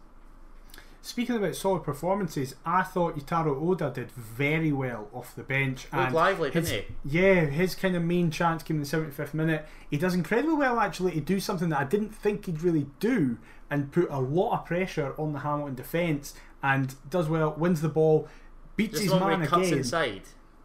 [1.05, 5.85] Speaking about solid performances, I thought Yutaro Oda did very well off the bench.
[5.93, 6.85] Looked and lively, didn't he?
[7.05, 9.67] Yeah, his kind of main chance came in the 75th minute.
[9.91, 13.39] He does incredibly well actually to do something that I didn't think he'd really do
[13.69, 17.89] and put a lot of pressure on the Hamilton defence and does well, wins the
[17.89, 18.29] ball,
[18.77, 19.79] beats Just his man cuts again.
[19.79, 20.23] inside.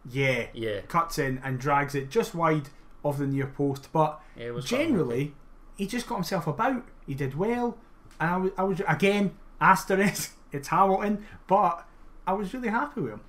[0.08, 2.68] Yeah, Yeah, cuts in and drags it just wide
[3.04, 3.88] of the near post.
[3.92, 5.34] But yeah generally,
[5.76, 6.84] he just got himself about.
[7.06, 7.76] He did well,
[8.20, 10.34] and I was, I was again asterisk.
[10.50, 11.86] It's Hamilton, but
[12.26, 13.20] I was really happy with him.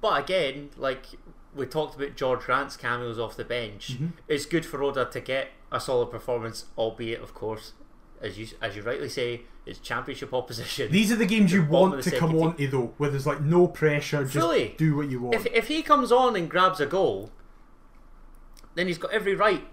[0.00, 1.04] But again, like
[1.54, 4.06] we talked about Jorge Grant's cameos off the bench, Mm-hmm.
[4.28, 7.72] it's good for Oda to get a solid performance, albeit, of course,
[8.22, 10.90] as you as you rightly say, It's championship opposition.
[10.90, 13.66] These are the games you want to come on to though, where there's like no
[13.66, 15.34] pressure, just do what you want.
[15.34, 17.30] if if he comes on and grabs a goal,
[18.74, 19.64] then he's got every right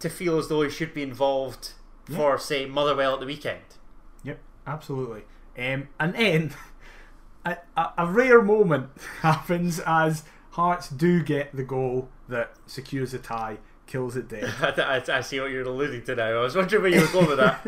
[0.00, 1.72] to feel as though he should be involved
[2.14, 3.62] for say Motherwell at the weekend.
[4.24, 5.22] Yep, absolutely.
[5.58, 6.54] Um, and then
[7.44, 13.18] a, a, a rare moment happens as Hearts do get the goal that secures the
[13.18, 14.52] tie, kills it dead.
[14.60, 16.40] I, I, I see what you're alluding to now.
[16.40, 17.66] I was wondering where you were going with that.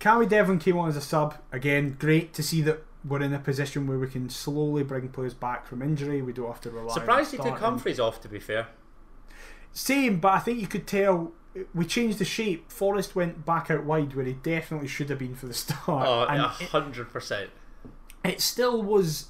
[0.00, 1.36] Cammy Devlin came on as a sub.
[1.52, 5.34] Again, great to see that we're in a position where we can slowly bring players
[5.34, 6.22] back from injury.
[6.22, 7.60] We don't have to rely Surprised on he took.
[7.60, 8.20] Humphrys off.
[8.22, 8.66] To be fair,
[9.72, 11.32] Same, but I think you could tell
[11.74, 12.70] we changed the shape.
[12.70, 16.06] Forrest went back out wide where he definitely should have been for the start.
[16.06, 17.50] oh, and a hundred percent.
[18.24, 19.26] it still was.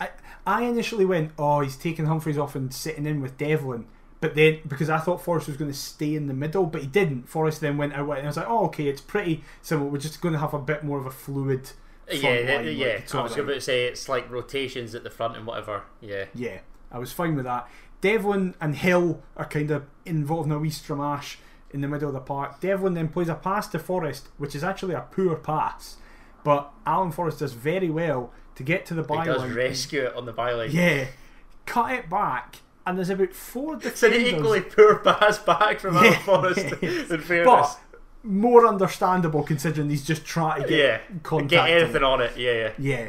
[0.00, 0.10] I
[0.46, 3.86] I initially went, oh, he's taking Humphrys off and sitting in with Devlin,
[4.20, 6.86] but then because I thought Forrest was going to stay in the middle, but he
[6.86, 7.28] didn't.
[7.28, 9.90] Forrest then went out, wide, and I was like, oh, okay, it's pretty similar.
[9.90, 11.70] We're just going to have a bit more of a fluid.
[12.10, 13.20] Yeah, line, yeah, like, yeah.
[13.20, 15.82] I was about to say it's like rotations at the front and whatever.
[16.00, 17.68] Yeah, Yeah, I was fine with that.
[18.00, 21.36] Devlin and Hill are kind of involved in a wee stramash
[21.70, 22.60] in the middle of the park.
[22.60, 25.96] Devlin then plays a pass to Forrest, which is actually a poor pass,
[26.44, 29.20] but Alan Forrest does very well to get to the byline.
[29.20, 30.72] he does rescue it on the byline.
[30.72, 31.06] Yeah,
[31.66, 32.56] cut it back,
[32.86, 36.74] and there's about four It's an equally poor pass back from Alan Forrest.
[36.80, 37.10] yes.
[37.10, 37.78] In fairness, but
[38.22, 41.50] more understandable considering he's just trying to get yeah, contact.
[41.50, 42.02] get on anything it.
[42.02, 42.36] on it.
[42.36, 42.72] Yeah, yeah.
[42.78, 43.08] Yeah.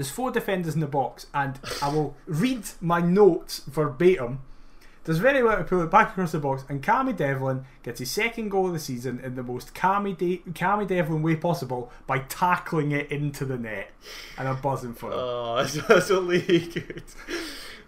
[0.00, 4.40] There's four defenders in the box, and I will read my notes verbatim.
[5.04, 8.10] Does very well to pull it back across the box, and Cammy Devlin gets his
[8.10, 12.20] second goal of the season in the most Cammy, De- Cammy Devlin way possible by
[12.20, 13.90] tackling it into the net.
[14.38, 15.18] And I'm buzzing for him.
[15.18, 17.02] Oh, that's, that's only good.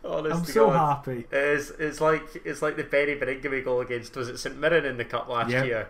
[0.05, 0.97] Honest I'm so God.
[1.07, 1.25] happy.
[1.33, 4.99] It's, it's like it's like the Beni Baningime goal against was it St Mirren in
[4.99, 5.65] the cup last Yep.
[5.65, 5.89] year.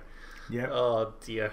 [0.48, 0.68] Yeah.
[0.70, 1.50] Oh dear.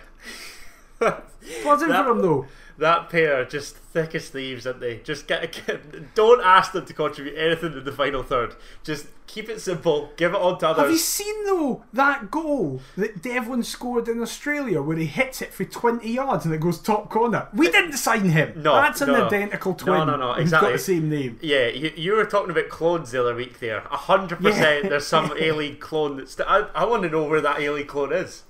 [1.63, 2.45] buzzing that- for him though.
[2.77, 4.99] That pair just thick as thieves, aren't they?
[4.99, 8.55] Just get, get don't ask them to contribute anything to the final third.
[8.85, 10.11] Just keep it simple.
[10.15, 10.83] Give it on to others.
[10.83, 15.53] Have you seen though that goal that Devlin scored in Australia where he hits it
[15.53, 17.49] for 20 yards and it goes top corner?
[17.53, 18.63] We uh, didn't sign him.
[18.63, 19.25] No, That's an no.
[19.25, 20.07] identical twin.
[20.07, 20.69] no, no, who's exactly.
[20.69, 21.37] got the same name.
[21.41, 23.79] Yeah, you, you were talking about clones the other week there.
[23.91, 24.89] A hundred percent.
[24.89, 26.39] There's some A League clone that's.
[26.39, 28.43] I, I want to know where that A League clone is.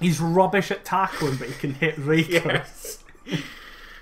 [0.00, 2.98] He's rubbish at tackling, but he can hit rakers.
[3.26, 3.38] Yes.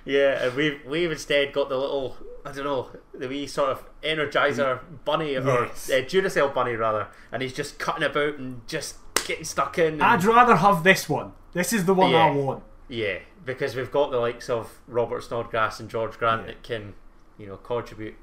[0.05, 3.85] Yeah, and we've we've instead got the little I don't know the wee sort of
[4.03, 5.89] Energizer bunny or Yes.
[5.89, 9.95] uh, Duracell bunny rather, and he's just cutting about and just getting stuck in.
[9.95, 11.35] and- I'd rather have this one.
[11.53, 12.35] This is the one I Yeah.
[12.35, 12.65] want.
[12.89, 16.47] yeah, because we've got the likes of Robert Snodgrass and Jorge Grant Yeah.
[16.49, 16.95] that can
[17.39, 18.17] you know contribute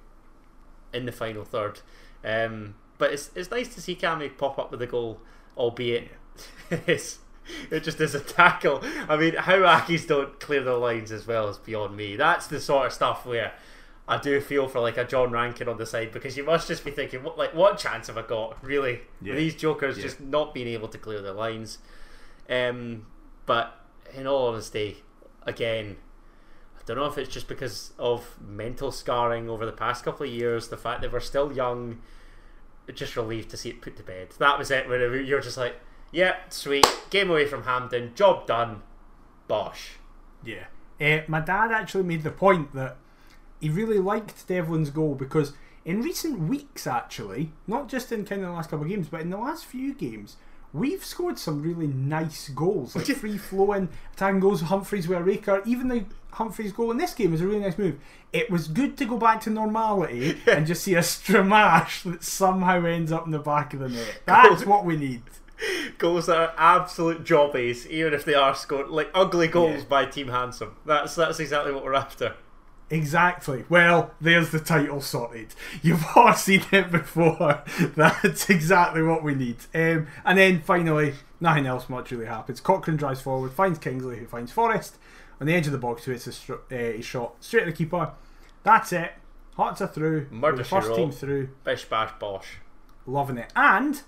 [0.91, 1.79] in the final third.
[2.25, 5.21] Um, but it's it's nice to see Cammy pop up with a goal,
[5.55, 6.11] albeit
[6.69, 7.19] it's.
[7.71, 8.83] It just is a tackle.
[9.07, 12.15] I mean, how Accies don't clear the lines as well is beyond me.
[12.15, 13.53] That's the sort of stuff where
[14.07, 16.83] I do feel for like a John Rankin on the side because you must just
[16.83, 19.01] be thinking, what like what chance have I got really?
[19.21, 19.35] Yeah.
[19.35, 20.03] These jokers Yeah.
[20.03, 21.77] just not being able to clear the lines.
[22.49, 23.05] Um,
[23.45, 23.75] but
[24.13, 25.03] in all honesty,
[25.43, 25.97] again,
[26.77, 30.31] I don't know if it's just because of mental scarring over the past couple of
[30.31, 32.01] years, the fact that we're still young,
[32.93, 34.29] just relieved to see it put to bed.
[34.39, 34.89] That was it.
[34.89, 35.75] When you're just like,
[36.11, 38.81] yeah, sweet, game away from Hampden, job done,
[39.47, 39.91] bosh.
[40.43, 40.65] Yeah.
[40.99, 42.97] Uh, my dad actually made the point that
[43.59, 45.53] he really liked Devlin's goal because
[45.85, 49.21] in recent weeks, actually, not just in kind of the last couple of games, but
[49.21, 50.37] in the last few games,
[50.73, 54.63] we've scored some really nice goals, like free flowing attacking goals.
[54.63, 57.77] Humphrys with a raker, even the Humphrys goal in this game was a really nice
[57.77, 57.99] move.
[58.31, 62.85] It was good to go back to normality and just see a stramash that somehow
[62.85, 64.21] ends up in the back of the net.
[64.25, 65.23] That's what we need.
[65.97, 69.89] Goals that are absolute jobbies, even if they are scored like ugly goals Yeah.
[69.89, 70.75] by Team Handsome.
[70.85, 72.35] That's that's exactly what we're after.
[72.91, 73.65] Exactly.
[73.69, 75.53] Well, there's the title sorted.
[75.83, 77.63] You've all seen it before.
[77.95, 79.57] That's exactly what we need.
[79.75, 82.59] Um, and then finally, nothing else much really happens.
[82.59, 84.97] Cochrane drives forward, finds Kingsley, who finds Forrest
[85.39, 87.65] on the edge of the box, who hits a, str- uh, a shot straight at
[87.67, 88.11] the keeper.
[88.63, 89.11] That's it.
[89.55, 90.27] Hearts are through.
[90.31, 90.95] Murder, the first wrote.
[90.95, 91.49] team through.
[91.63, 92.57] Bish bash bosh.
[93.05, 93.53] Loving it.
[93.55, 94.01] And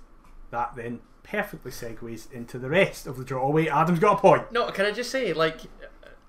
[0.50, 3.44] that then perfectly segues into the rest of the draw.
[3.48, 4.52] Oh, wait, Adam's got a point.
[4.52, 5.62] No, can I just say, like,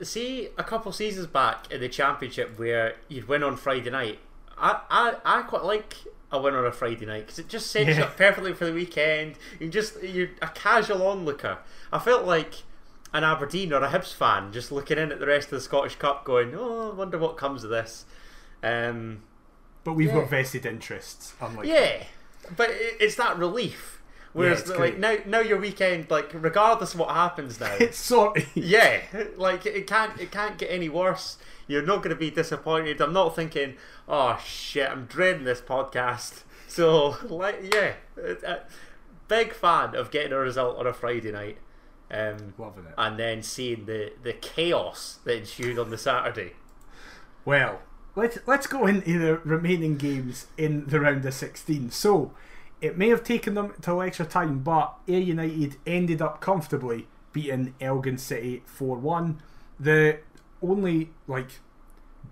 [0.00, 4.18] see a couple seasons back in the championship where you'd win on Friday night.
[4.58, 5.94] I I, I quite like
[6.30, 8.72] a win on a Friday night because it just sets you up perfectly for the
[8.72, 9.36] weekend.
[9.60, 11.58] You just you're a casual onlooker.
[11.92, 12.62] I felt like
[13.14, 15.96] an Aberdeen or a Hibs fan just looking in at the rest of the Scottish
[15.96, 18.04] Cup, going, "Oh, I wonder what comes of this."
[18.62, 19.22] Um,
[19.84, 20.20] But we've Yeah.
[20.20, 22.04] got vested interests, unlike yeah,
[22.56, 24.00] but it's that relief
[24.32, 28.46] Whereas it's like now, now your weekend, like regardless of what happens now, It's sorted.
[28.54, 29.00] yeah,
[29.36, 31.36] like it can't it can't get any worse.
[31.68, 33.00] You're not going to be disappointed.
[33.00, 33.74] I'm not thinking,
[34.08, 36.42] oh shit, I'm dreading this podcast.
[36.66, 38.56] So like yeah, it- uh,
[39.28, 41.58] big fan of getting a result on a Friday night,
[42.10, 42.94] um, Loving it.
[42.96, 46.52] and then seeing the the chaos that ensued on the Saturday.
[47.44, 47.80] Well,
[48.16, 51.90] let's let's go into the remaining games in the round of 16.
[51.90, 52.32] So,
[52.82, 57.74] it may have taken them till extra time, but Ayr United ended up comfortably beating
[57.80, 59.36] Elgin City 4-1.
[59.80, 60.18] The
[60.60, 61.60] only like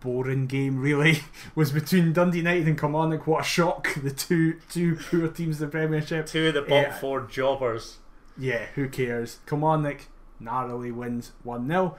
[0.01, 1.21] boring game really
[1.55, 3.27] was between Dundee United and Kilmarnock.
[3.27, 3.89] What a shock!
[4.03, 6.27] The two two poor teams in the Premiership.
[6.27, 6.99] Two of the bottom Yeah.
[6.99, 7.99] four jobbers.
[8.39, 9.39] Yeah, who cares?
[9.47, 10.07] Kilmarnock
[10.39, 11.97] narrowly wins 1 0.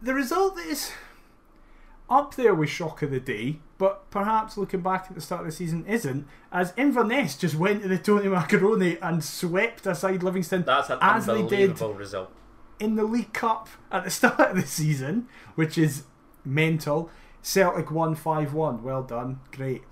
[0.00, 0.92] The result is
[2.10, 5.46] up there with shock of the day, but perhaps looking back at the start of
[5.46, 10.64] the season isn't, as Inverness just went to the Tony Macaroni and swept aside Livingston
[10.64, 12.32] That's an as they did result.
[12.80, 16.04] in the League Cup at the start of the season, which is
[16.44, 17.10] mental.
[17.42, 18.82] Celtic won 5 1.
[18.82, 19.40] Well done.
[19.52, 19.82] Great.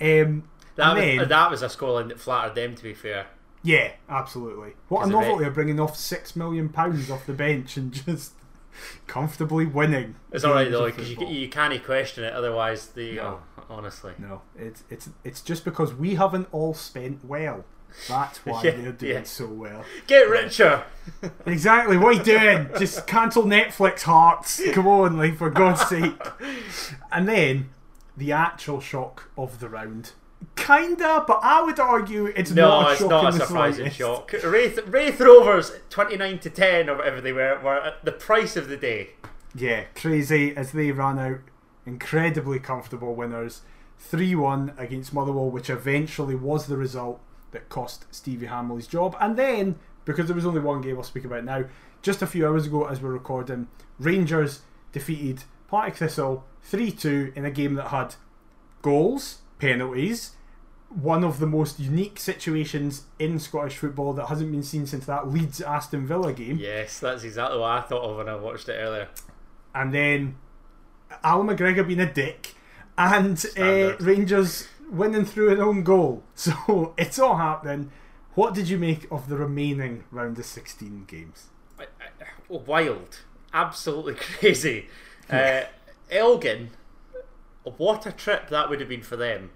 [0.00, 0.44] Um,
[0.76, 2.74] That was, then- that was a scoreline that flattered them.
[2.76, 3.26] To be fair,
[3.62, 4.74] Yeah, absolutely.
[4.88, 7.76] What a Because of it- novelty of bringing off six million pounds off the bench
[7.76, 8.32] and just
[9.06, 10.16] comfortably winning.
[10.32, 12.32] it's all right though because you, you can't question it.
[12.32, 13.40] Otherwise, the No.
[13.58, 17.64] oh, honestly, No, it's it's it's just because we haven't all spent well.
[18.08, 19.22] That's why Yeah, they're doing yeah.
[19.22, 19.84] so well.
[20.06, 20.84] get richer.
[21.46, 21.96] Exactly.
[21.96, 22.68] What are you doing?
[22.78, 24.60] Just cancel Netflix, hearts.
[24.72, 26.20] Come on, like for God's sake.
[27.12, 27.70] And then
[28.16, 30.12] the actual shock of the round.
[30.56, 33.96] Kinda, but I would argue it's No, not a it's shock not a surprising slightest.
[33.98, 34.32] shock.
[34.44, 38.56] Raith, Raith Rovers, twenty nine to ten or whatever they were, were at the price
[38.56, 39.10] of the day.
[39.54, 41.38] Yeah, crazy as they ran out
[41.86, 43.62] incredibly comfortable winners.
[43.98, 47.20] 3 1 against Motherwell, which eventually was the result
[47.52, 49.16] that cost Stevie Hammell his job.
[49.20, 51.64] And then, because there was only one game I'll speak about now,
[52.02, 57.44] just a few hours ago as we're recording, Rangers defeated Partick Thistle 3 2 in
[57.44, 58.16] a game that had
[58.82, 60.32] goals, penalties,
[60.88, 65.28] one of the most unique situations in Scottish football that hasn't been seen since that
[65.30, 66.58] Leeds Aston Villa game.
[66.58, 69.08] Yes, that's exactly what I thought of when I watched it earlier.
[69.74, 70.36] and then
[71.22, 72.54] Allan McGregor being a dick,
[72.98, 76.22] and uh, Rangers winning through an own goal.
[76.34, 77.90] So it's all happening.
[78.34, 81.46] What did you make of the remaining round of 16 games?
[82.48, 83.20] Wild,
[83.52, 84.88] absolutely crazy.
[85.30, 85.62] Uh,
[86.10, 86.70] Elgin,
[87.64, 89.50] what a trip that would have been for them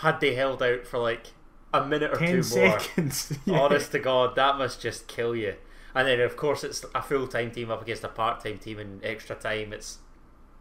[0.00, 1.28] had they held out for like
[1.72, 2.78] a minute or 10 two more.
[3.46, 3.60] Yeah.
[3.60, 5.54] Honest to God, that must just kill you.
[5.94, 8.78] And then, of course, it's a full time team up against a part time team
[8.78, 9.72] in extra time.
[9.72, 9.98] It's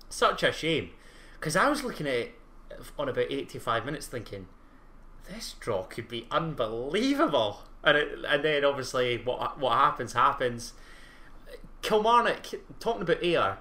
[0.10, 0.92] such a shame.
[1.34, 2.36] Because I was looking at it
[2.98, 4.48] on about 85 minutes thinking,
[5.30, 7.64] this draw could be unbelievable.
[7.84, 10.74] And, it, and then, obviously, what, what happens, happens.
[11.82, 12.48] Kilmarnock,
[12.80, 13.58] talking about Ayr,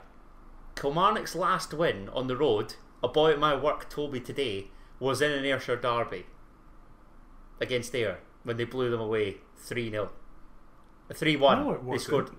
[0.77, 5.21] Kilmarnock's last win on the road, a boy at my work told me today, was
[5.21, 6.25] in an Ayrshire derby
[7.61, 10.11] against Ayr when they blew them away 3 0.
[11.13, 11.91] 3 1.
[11.91, 12.31] They scored.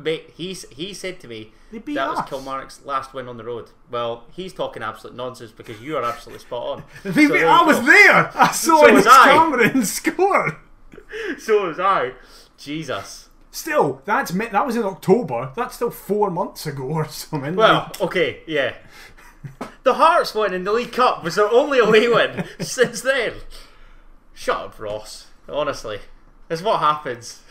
[0.00, 2.28] Mate, he's, he said to me that was us.
[2.28, 3.70] Kilmarnock's last win on the road.
[3.90, 6.84] Well, he's talking absolute nonsense because you are absolutely spot on.
[7.12, 8.30] So I was there!
[8.36, 10.60] I saw So it was his camera and score!
[11.36, 12.12] So was I.
[12.56, 13.28] Jesus.
[13.50, 15.52] Still, that's that was in October.
[15.54, 17.54] That's still four months ago or something.
[17.54, 18.76] Well, okay, yeah.
[19.82, 23.34] The Hearts win in the League Cup was their only away win since then.
[24.32, 25.26] Shut up, Ross.
[25.48, 25.98] Honestly,
[26.48, 27.42] that's what happens.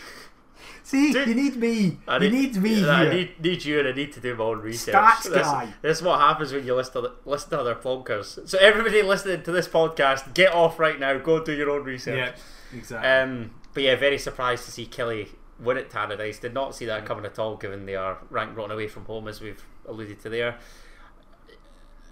[0.84, 1.98] see, dude, you need me.
[2.08, 3.14] I you need me I here.
[3.14, 4.96] need, need you, and I need to do my own research.
[4.96, 5.74] Stats this, guy.
[5.82, 8.48] This is what happens when you listen to, listen to other plonkers.
[8.48, 11.18] So everybody listening to this podcast, get off right now.
[11.18, 12.18] Go do your own research.
[12.18, 13.10] yeah, exactly.
[13.10, 15.28] Um, but yeah, very surprised to see Killie
[15.60, 16.40] win at Tannadice.
[16.40, 19.28] Did not see that coming at all, given they are ranked rotten away from home,
[19.28, 20.58] as we've alluded to there.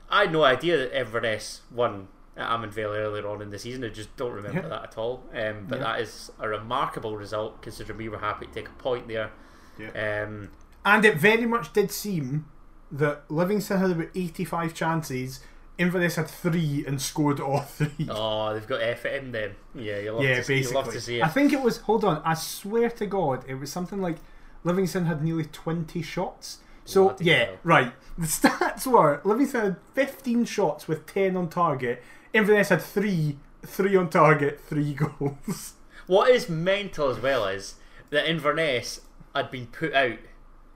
[0.09, 3.83] I had no idea that Inverness won at Almondvale earlier on in the season.
[3.83, 4.67] I just don't remember Yeah.
[4.69, 5.23] that at all.
[5.33, 5.83] Um, but Yeah.
[5.85, 9.31] that is a remarkable result, considering we were happy to take a point there.
[9.77, 10.23] Yeah.
[10.23, 10.49] Um,
[10.85, 12.45] And it very much did seem
[12.91, 15.41] that Livingston had about 85 chances.
[15.77, 18.07] Inverness had three and scored all three.
[18.09, 19.55] oh, they've got effort in them.
[19.75, 20.75] Yeah, you love, yeah, to, basically.
[20.81, 21.77] love to see I think it was.
[21.81, 22.21] Hold on.
[22.25, 24.17] I swear to God, it was something like
[24.63, 26.59] Livingston had nearly 20 shots.
[26.89, 27.93] So yeah, right.
[28.17, 32.01] The stats were Livingston had 15 shots with 10 on target.
[32.33, 35.73] Inverness had three, three on target, three goals.
[36.07, 37.75] What is mental as well is
[38.09, 39.01] that Inverness
[39.35, 40.17] had been put out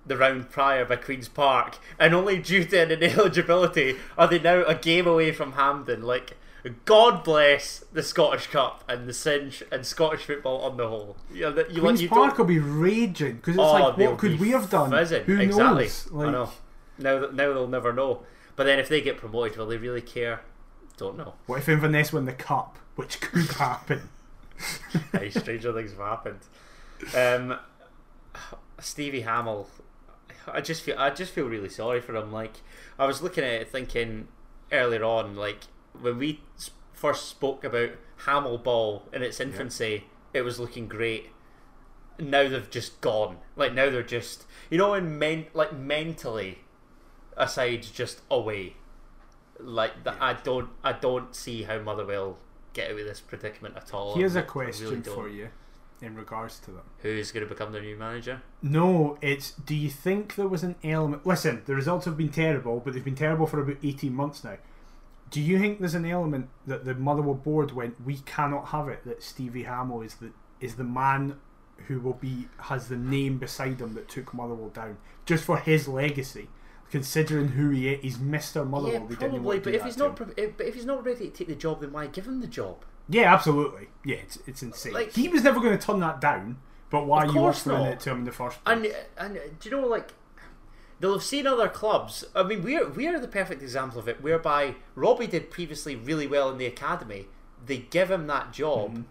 [0.05, 4.63] the round prior by Queen's Park, and only due to an ineligibility are they now
[4.65, 6.03] a game away from Hampden.
[6.03, 6.37] Like
[6.85, 11.17] God bless the Scottish Cup and the cinch and Scottish football on the whole.
[11.33, 14.17] You, know, you, Queen's you Park don't- will be raging because it's Oh, like, what
[14.17, 14.91] could we have done?
[14.91, 15.23] fizzing.
[15.25, 15.83] Who exactly.
[15.83, 16.07] knows?
[16.15, 16.49] I know.
[16.97, 18.23] Now, now they'll never know.
[18.55, 20.41] But then if they get promoted, will they really care?
[20.95, 21.33] Don't know.
[21.47, 24.09] What if Inverness win the cup, which could happen?
[25.11, 26.39] Hey, stranger things have happened.
[27.15, 27.57] Um,
[28.79, 29.65] Stevie Hammell,
[30.47, 32.31] I just feel I just feel really sorry for him.
[32.31, 32.53] Like
[32.99, 34.27] I was looking at it, thinking
[34.71, 35.61] earlier on, like
[35.99, 36.41] when we
[36.93, 37.91] first spoke about
[38.25, 41.29] Hammell ball in its infancy, it was looking great.
[42.19, 43.37] Now they've just gone.
[43.55, 46.59] Like now they're just you know, in men like mentally,
[47.37, 48.73] aside just away.
[49.59, 52.37] Like that, I don't I don't see how Motherwell
[52.73, 54.15] get out of this predicament at all.
[54.15, 55.13] Here's a really question don't.
[55.13, 55.49] for you
[56.01, 56.83] in regards to them.
[56.99, 58.41] Who's going to become their new manager?
[58.61, 61.25] No, it's do you think there was an element?
[61.25, 64.57] Listen, the results have been terrible, but they've been terrible for about 18 months now.
[65.33, 69.03] Do you think there's an element that the Motherwell board went, we cannot have it
[69.05, 71.39] that Stevie Hammell is the is the man
[71.87, 75.87] who will be has the name beside him that took Motherwell down just for his
[75.87, 76.49] legacy,
[76.91, 78.63] considering who he is, he's Mr.
[78.69, 79.07] Motherwell.
[79.09, 79.59] yeah, probably.
[79.59, 81.55] But if he's not, pre- eh, if, but if he's not ready to take the
[81.55, 82.85] job, then why give him the job?
[83.09, 84.93] yeah, absolutely, yeah, it's it's insane.
[84.93, 86.59] Like- he was never going to turn that down,
[86.91, 87.91] but why are you offering not.
[87.93, 88.77] it to him in the first place?
[88.77, 90.13] And and do you know like
[91.03, 92.23] they'll have seen other clubs.
[92.33, 96.49] I mean, we're we're the perfect example of it, whereby Robbie did previously really well
[96.49, 97.27] in the academy.
[97.65, 99.01] They give him that job, mm-hmm.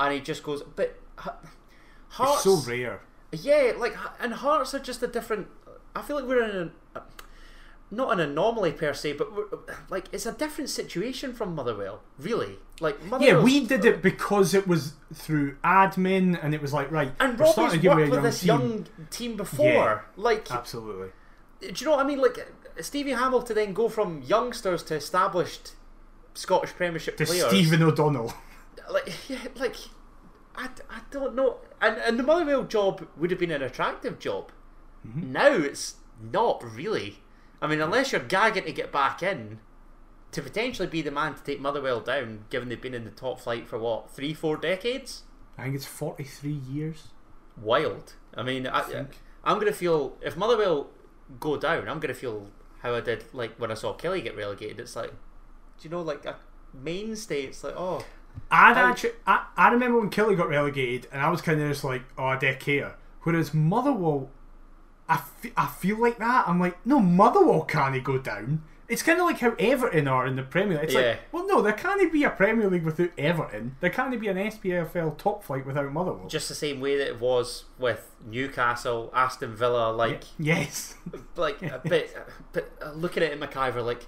[0.00, 0.64] and he just goes.
[0.64, 0.98] But
[2.08, 3.02] Hearts, it's so rare.
[3.30, 5.46] yeah, like and Hearts are just a different.
[5.94, 7.02] I feel like we're in a, uh,
[7.92, 9.46] not an anomaly per se, but we're,
[9.90, 12.02] like it's a different situation from Motherwell.
[12.18, 16.90] Really, like Yeah, we did it because it was through admin, and it was like
[16.90, 17.12] right.
[17.20, 18.46] And Robbie's to worked with this team.
[18.48, 19.66] young team before.
[19.66, 20.00] Yeah.
[20.16, 21.08] Like, Absolutely.
[21.60, 22.20] do you know what I mean?
[22.20, 22.38] Like,
[22.80, 25.72] Stevie Hammell to then go from youngsters to established
[26.34, 27.46] Scottish Premiership To players.
[27.46, 28.34] Stephen O'Donnell.
[28.90, 29.76] Like, yeah, like,
[30.56, 31.58] I, I don't know.
[31.80, 34.50] And, and the Motherwell job would have been an attractive job.
[35.06, 35.32] Mm-hmm.
[35.32, 37.20] Now it's not really.
[37.60, 39.60] I mean, unless you're gagging to get back in,
[40.32, 43.40] to potentially be the man to take Motherwell down, given they've been in the top
[43.40, 45.22] flight for what, three, four decades?
[45.58, 47.08] I think it's forty-three years.
[47.60, 48.14] wild.
[48.34, 49.08] I mean, I, think.
[49.44, 50.88] I'm gonna feel if Motherwell
[51.38, 52.48] go down, I'm gonna feel
[52.80, 54.80] how I did like when I saw Killie get relegated.
[54.80, 56.36] It's like, do you know, like a
[56.72, 57.42] mainstay?
[57.42, 58.04] It's like, oh,
[58.50, 58.86] I'd Oh.
[58.86, 62.02] actually, I, I remember when Killie got relegated, and I was kind of just like,
[62.16, 62.96] oh, I don't care.
[63.24, 64.30] Whereas Motherwell,
[65.08, 65.20] I,
[65.56, 66.48] I feel like that.
[66.48, 68.62] I'm like, no, Motherwell can't go down.
[68.92, 70.84] It's kind of like how Everton are in the Premier League.
[70.84, 71.00] It's Yeah.
[71.00, 73.76] like, well, no, there can't be a Premier League without Everton.
[73.80, 76.28] There can't be an SPFL top flight without Motherwell.
[76.28, 79.90] just the same way that it was with Newcastle, Aston Villa.
[79.92, 80.94] Like, yes.
[81.36, 82.14] like, a bit,
[82.52, 84.04] but uh, looking at it, McIver, like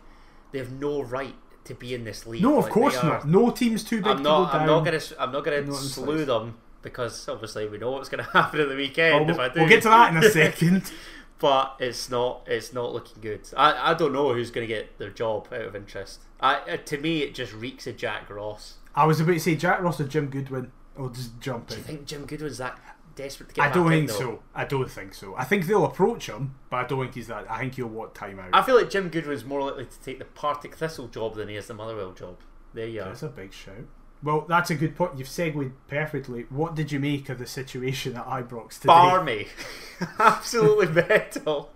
[0.52, 2.42] they have no right to be in this league.
[2.42, 3.26] no, of Like, course are- not.
[3.26, 4.52] No team's too big I'm to not.
[4.52, 4.60] down.
[4.60, 5.00] I'm not gonna.
[5.18, 9.30] I'm not gonna slew them because obviously we know what's gonna happen at the weekend.
[9.30, 9.60] Oh, if I we'll, do.
[9.60, 10.92] we'll get to that in a second.
[11.38, 13.40] But it's not it's not looking good.
[13.56, 16.20] I, I don't know who's going to get their job out of interest.
[16.40, 18.74] I uh, to me it just reeks of Jack Ross.
[18.94, 20.70] I was about to say Jack Ross or Jim Goodwin.
[20.98, 22.78] I'll just jump Do you think Jim Goodwin's that
[23.16, 24.18] desperate to get I don't in, think though?
[24.18, 24.42] so.
[24.54, 25.34] I don't think so.
[25.36, 27.50] I think they'll approach him, but I don't think he's that.
[27.50, 28.50] I think he'll want time out.
[28.52, 31.56] I feel like Jim Goodwin's more likely to take the Partick Thistle job than he
[31.56, 32.36] is the Motherwell job.
[32.72, 33.06] There you are.
[33.06, 33.86] That's a big shout.
[34.24, 35.18] Well, that's a good point.
[35.18, 36.46] You've segued perfectly.
[36.48, 38.86] What did you make of the situation at Ibrox today?
[38.86, 39.46] Barmy,
[40.18, 41.70] absolutely mental.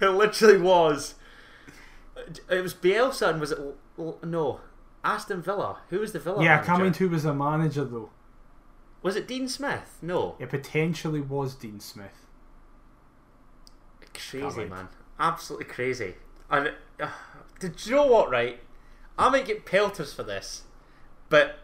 [0.00, 1.14] It literally was.
[2.50, 3.58] It was Bielsa and was it
[4.22, 4.60] no
[5.02, 5.78] Aston Villa?
[5.88, 6.44] Who was the Villa?
[6.44, 6.66] yeah, I manager?
[6.66, 8.10] can't remember who was the manager though.
[9.02, 9.96] Was it Dean Smith?
[10.02, 10.36] No.
[10.38, 12.26] It potentially was Dean Smith.
[14.12, 16.14] Crazy man, absolutely crazy.
[16.50, 17.08] And uh,
[17.58, 18.30] did you know what?
[18.30, 18.60] Right,
[19.18, 20.64] I might get pelters for this,
[21.30, 21.58] but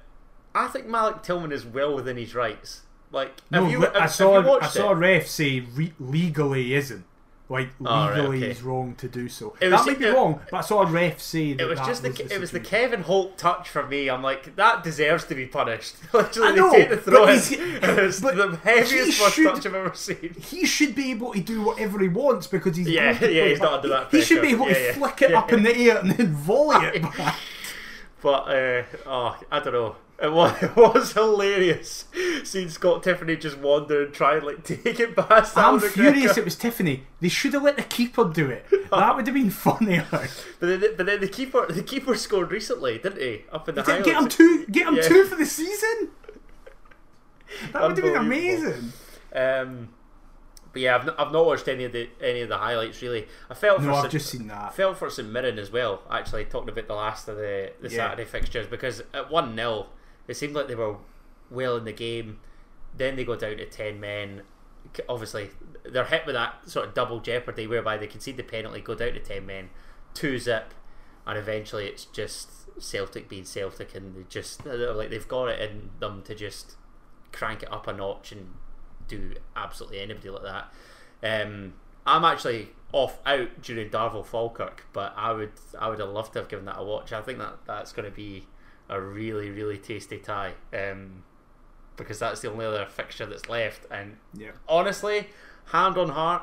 [0.57, 2.83] I think Malik Tillman is well within his rights.
[3.13, 3.87] Like, No, you?
[3.87, 4.59] I saw.
[4.61, 4.93] I saw it?
[4.93, 7.05] a ref say re- legally isn't.
[7.49, 8.49] Like Oh, right, legally, okay.
[8.49, 9.55] he's wrong to do so.
[9.61, 11.67] It that was- might be it- wrong, but I saw a ref say that It
[11.69, 12.59] was that just the, was it was the.
[12.59, 14.11] Kevin Holt touch for me.
[14.11, 15.95] I'm like that deserves to be punished.
[16.13, 19.55] Literally, I know, they take the throw but he's- but the heaviest he first should-
[19.55, 20.35] touch I've ever seen.
[20.41, 23.75] he should be able to do whatever he wants because he's Yeah, yeah, he's not
[23.75, 24.57] under that He should be pressure.
[24.57, 24.93] able to Yeah, yeah.
[24.95, 27.37] flick it Yeah, up in the air and then volley it back.
[28.23, 29.95] But uh, oh, I don't know.
[30.23, 32.07] It was, it was hilarious
[32.45, 35.57] seeing Scott Tiffoney just wander and try and like take it past.
[35.59, 37.03] I'm Alan furious it was Tiffoney.
[37.21, 38.65] They should have let the keeper do it.
[38.91, 40.07] That would have been funnier.
[40.11, 43.43] But then, but then the keeper, the keeper scored recently, didn't he?
[43.53, 44.65] Up in the Get, get him two.
[44.71, 45.03] Get him Yeah.
[45.03, 46.11] two for the season.
[47.73, 48.93] That would have been amazing.
[49.35, 49.89] Um,
[50.73, 53.27] But yeah, I've not, I've not watched any of the any of the highlights really.
[53.51, 54.75] I felt No, for I've St- just seen that.
[54.75, 56.03] felt for St Mirren as well.
[56.11, 57.97] Actually, talking about the last of the the Yeah.
[58.09, 59.87] Saturday fixtures because at one 0
[60.29, 60.97] it seemed like they were
[61.51, 62.41] well in the game.
[62.97, 64.43] Then they go down to ten men.
[65.09, 65.51] Obviously,
[65.85, 69.13] they're hit with that sort of double jeopardy whereby they concede the penalty, go down
[69.13, 69.71] to ten men,
[70.15, 70.73] two zip,
[71.27, 72.49] and eventually it's just
[72.79, 76.77] Celtic being Celtic, and they just like they've got it in them to just
[77.33, 78.55] crank it up a notch and
[79.09, 80.73] do absolutely anybody like that.
[81.23, 81.75] Um,
[82.07, 86.41] I'm actually off out during Darvel Falkirk, but I would I would have loved to
[86.41, 87.13] have given that a watch.
[87.13, 88.47] I think that that's going to be
[88.89, 91.23] a really really tasty tie um,
[91.97, 93.87] because that's the only other fixture that's left.
[93.91, 94.51] And Yeah.
[94.69, 95.29] honestly,
[95.67, 96.43] hand on heart,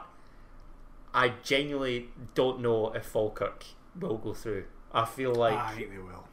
[1.13, 3.65] I genuinely don't know if Falkirk
[3.99, 4.65] will go through.
[4.91, 6.27] I feel like, I think they will.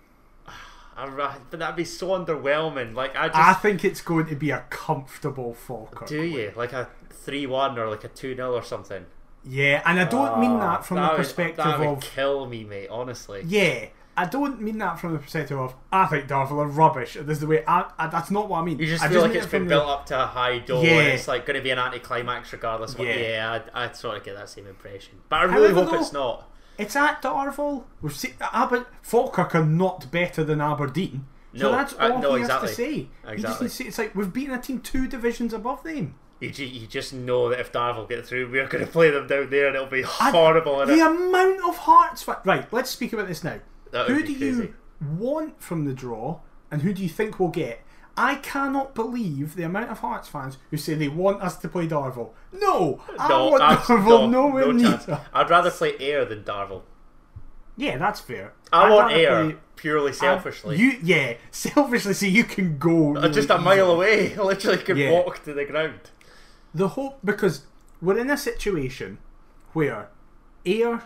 [0.96, 2.94] I, but that'd be so underwhelming.
[2.94, 6.08] Like I just I think it's going to be a comfortable Falkirk.
[6.08, 6.30] do win.
[6.32, 9.06] you like a three one or like a two 0 or something.
[9.44, 12.00] Yeah, and I don't mean Ah, that from that the would- perspective that would of
[12.00, 12.88] kill me, mate.
[12.90, 13.86] Honestly, yeah.
[14.16, 17.14] I don't mean that from the perspective of I think Darvel are rubbish.
[17.14, 17.64] This is the way.
[17.66, 18.78] I, I, that's not what I mean.
[18.78, 20.84] you just I feel like it's it been the- built up to a high door.
[20.84, 20.98] Yeah.
[20.98, 22.92] and it's like going to be an anticlimax regardless.
[22.92, 23.14] Of what, Yeah.
[23.16, 26.00] yeah, I, I sort of get that same impression, but I really However, hope though-
[26.00, 26.46] it's not.
[26.76, 27.84] It's at Darvel.
[28.02, 31.26] We've seen Aber- Falkirk are not better than Aberdeen.
[31.54, 32.68] So No, that's uh, all no, he exactly.
[32.68, 33.08] has to say.
[33.36, 33.86] Just Exactly.
[33.86, 36.14] it's like we've beaten a team two divisions above them.
[36.40, 39.50] You, you just know that if Darvel get through, we're going to play them down
[39.50, 40.78] there, and it'll be horrible.
[40.86, 42.72] The And amount of Hearts right.
[42.72, 43.60] Let's speak about this now.
[43.90, 44.62] That Who do crazy.
[44.62, 44.74] you
[45.18, 47.80] want from the draw, and who do you think we'll get?
[48.16, 51.86] I cannot believe the amount of Hearts fans who say they want us to play
[51.88, 52.30] Darvel.
[52.52, 55.20] No, I no, want Darvel no, nowhere no near.
[55.32, 56.82] I'd rather play Ayr than Darvel.
[57.76, 58.52] Yeah, that's fair.
[58.72, 60.76] I I'd want Ayr play- purely selfishly.
[60.76, 64.78] You yeah, selfishly, so you can go Uh, really just a mile away, I literally
[64.78, 65.12] could Yeah.
[65.12, 66.10] walk to the ground.
[66.74, 67.64] The hope because
[68.02, 69.18] we're in a situation
[69.72, 70.10] where
[70.66, 71.04] Ayr,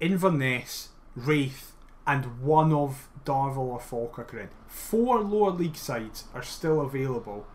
[0.00, 0.90] Inverness,
[1.26, 1.72] Raith,
[2.06, 4.48] and one of Darvel or Falkirk are in.
[4.66, 7.46] Four lower league sides are still available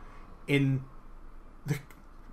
[0.47, 0.83] in
[1.65, 1.79] the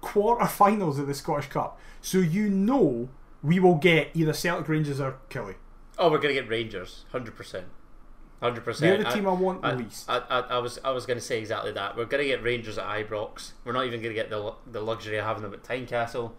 [0.00, 1.78] quarter-finals of the Scottish Cup.
[2.00, 3.08] So you know
[3.42, 5.56] we will get either Celtic Rangers or Killie.
[5.98, 7.66] Oh, we're gonna get Rangers, hundred percent,
[8.80, 10.08] They're the team I, want I, least.
[10.08, 11.96] I, I, I was I was going to say exactly that.
[11.96, 13.52] We're going to get Rangers at Ibrox.
[13.64, 16.32] We're not even going to get the the luxury of having them at Tynecastle.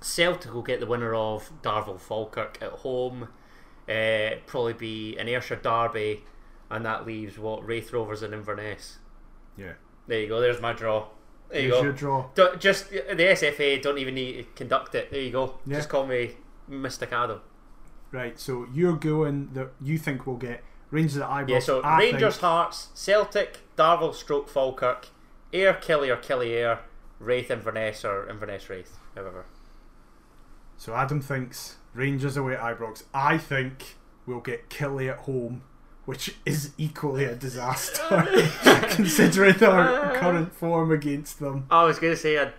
[0.00, 3.28] Celtic will get the winner of Darvel Falkirk at home.
[3.90, 6.22] Uh, probably be an Ayrshire derby,
[6.70, 8.98] and that leaves what Raith Rovers and Inverness.
[9.56, 9.72] yeah.
[10.06, 10.40] There you go.
[10.40, 11.06] There's my draw.
[11.50, 11.82] There you Here's go.
[11.84, 12.26] your draw.
[12.34, 15.10] Don't- just the SFA don't even need to conduct it.
[15.10, 15.58] There you go.
[15.66, 15.76] Yeah.
[15.76, 16.32] Just call me
[16.68, 17.40] Mystic Adam.
[18.12, 21.48] Right, so you're going that you think we'll get Rangers at Ibrox.
[21.48, 25.08] Yeah, so I Rangers, think- Hearts, Celtic, Darvel, Stroke, Falkirk,
[25.52, 26.80] Ayr Killie or Killie Ayr,
[27.20, 29.44] Raith, Inverness or Inverness Raith, however.
[30.76, 33.04] So Adam thinks Rangers away at Ibrox.
[33.12, 35.62] I think we'll get Killie at home,
[36.04, 38.26] which is equally a disaster
[38.90, 41.66] considering our current form against them.
[41.70, 42.52] I was going to say, I'd,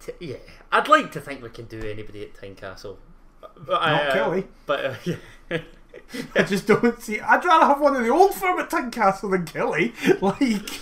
[0.00, 0.36] t- yeah,
[0.70, 2.96] I'd like to think we can do anybody at Tynecastle.
[3.40, 4.46] But, Not uh, Killie.
[4.66, 5.16] But uh, yeah.
[6.34, 7.20] I just don't see.
[7.20, 9.92] I'd rather have one of the old firm at Tynecastle than Killie.
[10.20, 10.80] Like,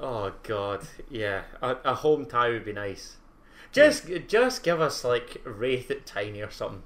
[0.00, 3.16] oh god, yeah, a, a home tie would be nice.
[3.72, 6.82] Just, just give us like Raith at Tiny or something.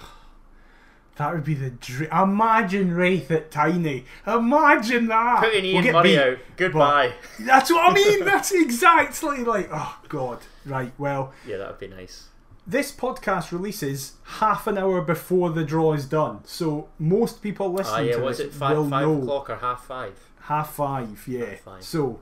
[1.16, 2.08] that would be the dream.
[2.12, 4.04] Imagine Raith at Tiny.
[4.26, 5.40] Imagine that.
[5.44, 6.38] Putting We'll Ian get Murray beat, out.
[6.56, 7.12] Goodbye.
[7.40, 8.24] That's what I mean.
[8.24, 9.68] That's exactly like.
[9.72, 10.40] Oh God.
[10.64, 10.92] Right.
[10.98, 11.32] Well.
[11.46, 12.28] Yeah, that would be nice.
[12.66, 17.76] This podcast releases half an hour before the draw is done, so most people Ah,
[17.76, 20.18] listening yeah, to was this it five, will five know o'clock or half five?
[20.40, 21.24] half five.
[21.28, 21.82] Yeah, Half five.
[21.84, 22.20] so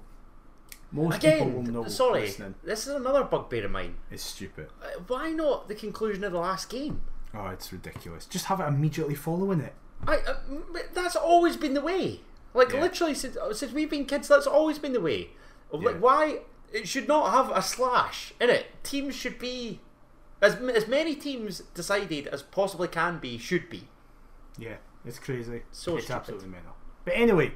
[0.93, 1.88] most people will Again, know.
[1.88, 2.55] sorry, listening.
[2.62, 3.97] this is another bugbear of mine.
[4.11, 4.68] it's stupid.
[4.82, 7.01] Uh, Why not the conclusion of the last game?
[7.34, 8.26] Oh, it's ridiculous.
[8.26, 9.74] Just have it immediately following it.
[10.07, 10.36] I, uh,
[10.93, 12.20] that's always been the way.
[12.55, 12.82] Like Yeah.
[12.82, 15.30] literally since since we've been kids, that's always been the way.
[15.72, 16.01] Like Yeah.
[16.01, 16.40] why
[16.72, 18.66] it should not have a slash in it.
[18.82, 19.80] Teams should be
[20.43, 23.88] as as many teams decided as possibly can be should be.
[24.59, 24.76] Yeah,
[25.07, 25.62] it's crazy.
[25.70, 26.11] So it's stupid.
[26.20, 26.74] absolutely mental.
[27.07, 27.55] But anyway,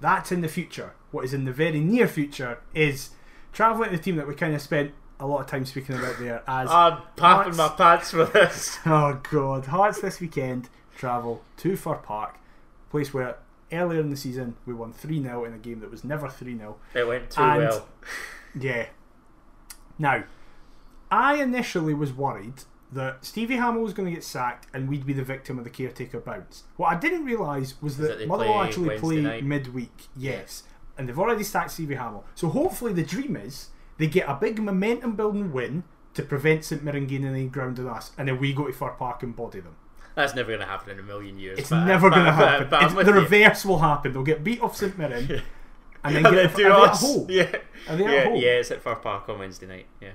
[0.00, 0.92] that's in the future.
[1.10, 3.10] What is in the very near future is
[3.52, 6.18] traveling to the team that we kind of spent a lot of time speaking about
[6.18, 8.78] there as I'm Hearts- my pants for this.
[8.86, 12.36] Oh god, Hearts this weekend travel to Fir Park,
[12.90, 13.36] place where
[13.72, 16.56] earlier in the season we won 3 0 in a game that was never 3
[16.58, 16.76] 0.
[16.94, 17.88] It went too And- well.
[18.58, 18.86] Yeah.
[19.98, 20.24] Now,
[21.10, 25.12] I initially was worried that Stevie Hammell was going to get sacked and we'd be
[25.12, 26.64] the victim of the caretaker bounce.
[26.76, 29.44] What I didn't realise was that that, they Motherwell actually Wednesday play night?
[29.44, 30.62] midweek, yes.
[30.96, 32.22] And they've already sacked Stevie Hammell.
[32.34, 33.68] So hopefully the dream is
[33.98, 35.84] They get a big momentum building win
[36.14, 38.90] to prevent St Mirren gaining any ground on us, and then we go to Fir
[38.90, 39.76] Park and body them.
[40.14, 41.58] That's never going to happen in a million years.
[41.58, 42.68] It's but- never going to happen.
[42.70, 43.20] but It's- the you.
[43.20, 44.12] reverse will happen.
[44.14, 45.42] They'll get beat off St Mirren,
[46.04, 47.26] and then And get are do they at home.
[47.28, 47.56] Yeah.
[47.88, 48.36] Are they at yeah, home?
[48.36, 49.86] yeah, it's at Fir Park on Wednesday night.
[50.00, 50.12] Yeah.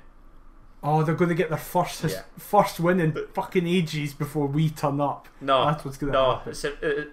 [0.84, 2.22] Oh, they're going to get their first Yeah.
[2.40, 5.28] first win in fucking ages before we turn up.
[5.40, 6.36] No, That's what's gonna no.
[6.38, 6.52] happen.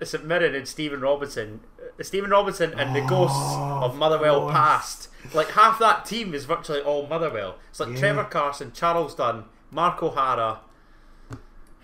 [0.01, 4.49] Uh, St Mirren and Stephen Robinson, uh, Stephen Robinson and the Oh, ghosts of Motherwell
[4.49, 5.09] of past.
[5.35, 7.57] Like half that team is virtually all Motherwell.
[7.69, 7.99] It's like Yeah.
[7.99, 10.61] Trevor Carson, Charles Dunne, Mark O'Hara.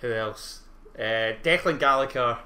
[0.01, 0.61] Who else?
[0.99, 2.39] Uh, Declan Gallagher,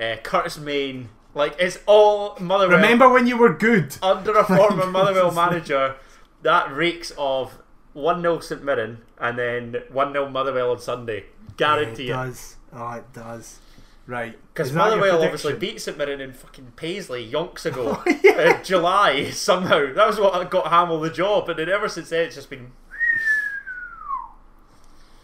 [0.00, 1.10] uh, Curtis Main.
[1.34, 2.76] Like it's all Motherwell.
[2.78, 3.96] Remember when you were good?
[4.02, 5.96] under a former Motherwell manager,
[6.42, 7.58] that reeks of
[7.96, 11.24] 1 0 St Mirren and then 1 0 Motherwell on Sunday.
[11.56, 12.12] Guarantee it it.
[12.12, 12.56] does.
[12.70, 13.58] Oh, it does.
[14.06, 14.38] Right.
[14.52, 18.02] Because Is that your Motherwell obviously beat St Mirren in fucking Paisley yonks ago.
[18.06, 18.58] Oh, yeah.
[18.58, 19.94] In July, somehow.
[19.94, 22.72] That was what got Hammell the job, and then ever since then it's just been.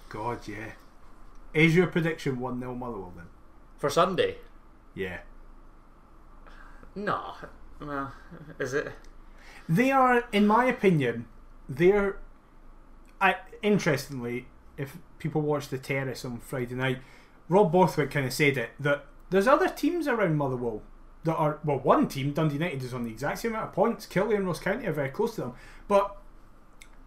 [0.08, 0.72] God, yeah.
[1.52, 3.26] Is your prediction 1 0 Motherwell then?
[3.76, 4.38] For Sunday?
[4.94, 5.18] Yeah.
[6.94, 7.34] No.
[7.80, 8.14] Well,
[8.58, 8.92] is it?
[9.68, 11.26] They are, in my opinion,
[11.68, 12.16] they're.
[13.22, 14.46] I interestingly,
[14.76, 16.98] if people watch the Terrace on Friday night,
[17.48, 20.82] Rob Borthwick kind of said it that there's other teams around Motherwell
[21.24, 24.06] that are well, one team Dundee United is on the exact same amount of points.
[24.06, 25.52] Killie and Ross County are very close to them,
[25.86, 26.16] but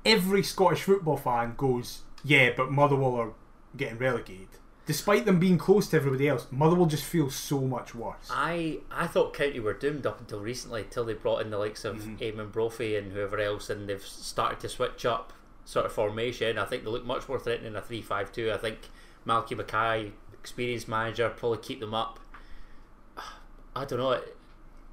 [0.06, 3.34] every Scottish football fan goes, yeah, but Motherwell are
[3.76, 4.48] getting relegated.
[4.86, 8.30] Despite them being close to everybody else, Motherwell just feels so much worse.
[8.32, 11.84] I I thought County were doomed up until recently, till they brought in the likes
[11.84, 12.20] of Mhm.
[12.20, 15.34] Eamonn Brophy and whoever else, and they've started to switch up
[15.66, 16.58] sort of formation.
[16.58, 18.52] I think they look much more threatening in a three-five-two.
[18.54, 18.78] I think
[19.28, 22.20] Malky Mackay, experienced manager, probably keep them up.
[23.76, 24.22] I don't know.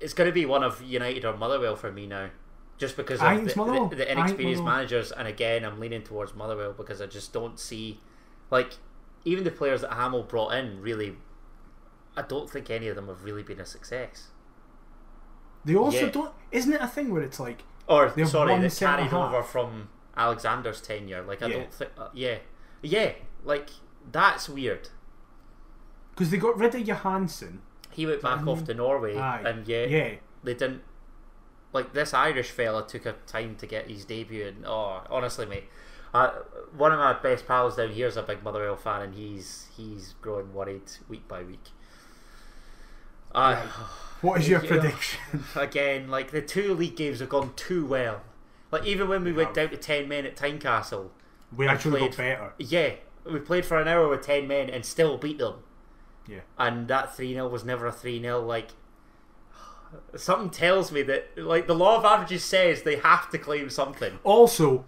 [0.01, 2.31] It's going to be one of United or Motherwell for me now,
[2.79, 5.13] just because of the, the, the inexperienced managers.
[5.13, 8.01] And again, I'm leaning towards Motherwell because I just don't see,
[8.51, 8.73] like,
[9.25, 11.17] even the players that Hammell brought in really.
[12.17, 14.29] I don't think any of them have really been a success.
[15.65, 16.11] They also Yeah.
[16.11, 16.35] don't.
[16.51, 21.23] Isn't it a thing where it's like Or sorry, they carried over from Alexander's tenure.
[21.23, 21.55] Like I Yeah.
[21.55, 21.91] don't think.
[21.99, 22.39] Uh, yeah,
[22.83, 23.13] yeah.
[23.45, 23.71] Like
[24.11, 24.89] that's weird.
[26.11, 27.63] because they got rid of Johansson.
[27.91, 29.43] He went back off to Norway, Aye.
[29.47, 30.83] and yet Yeah, they didn't.
[31.73, 35.65] Like this Irish fella took a time to get his debut, and oh, honestly, mate,
[36.13, 36.31] uh,
[36.77, 40.15] one of my best pals down here is a big Motherwell fan, and he's he's
[40.21, 41.71] growing worried week by week.
[43.35, 43.57] Uh,
[44.21, 44.69] What is your Yeah.
[44.69, 45.45] prediction?
[45.57, 48.21] again, like the two league games have gone too well.
[48.73, 51.11] Like even when we went down to ten men at Tynecastle,
[51.55, 52.53] We actually got played- better.
[52.59, 52.95] yeah,
[53.25, 55.57] we played for an hour with ten men and still beat them.
[56.27, 56.41] Yeah.
[56.59, 58.71] And that three 0 was never a three 0 Like
[60.17, 64.19] something tells me that like the law of averages says they have to claim something.
[64.25, 64.85] Also,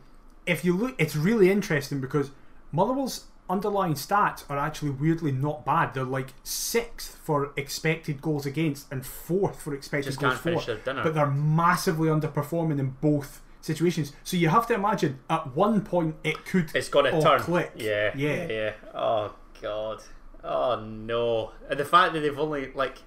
[0.46, 2.30] if you look, it's really interesting because
[2.72, 5.92] Motherwell's underlying stats are actually weirdly not bad.
[5.92, 10.66] They're like sixth for expected goals against and fourth for expected Just goals can't for.
[10.66, 11.02] their dinner.
[11.02, 14.12] But they're massively underperforming in both situations.
[14.24, 17.40] So you have to imagine at one point it could It's gonna all turn.
[17.40, 17.72] click.
[17.76, 18.46] Yeah, Yeah.
[18.46, 18.72] yeah.
[18.94, 20.02] Oh god.
[20.44, 21.52] Oh no.
[21.70, 22.98] And the fact that they've only like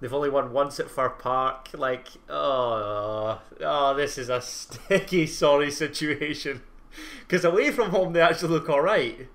[0.00, 5.70] they've only won once at Fir Park, like oh, oh this is a sticky, sorry
[5.70, 6.62] situation.
[7.20, 9.28] Because away from home they actually look all right.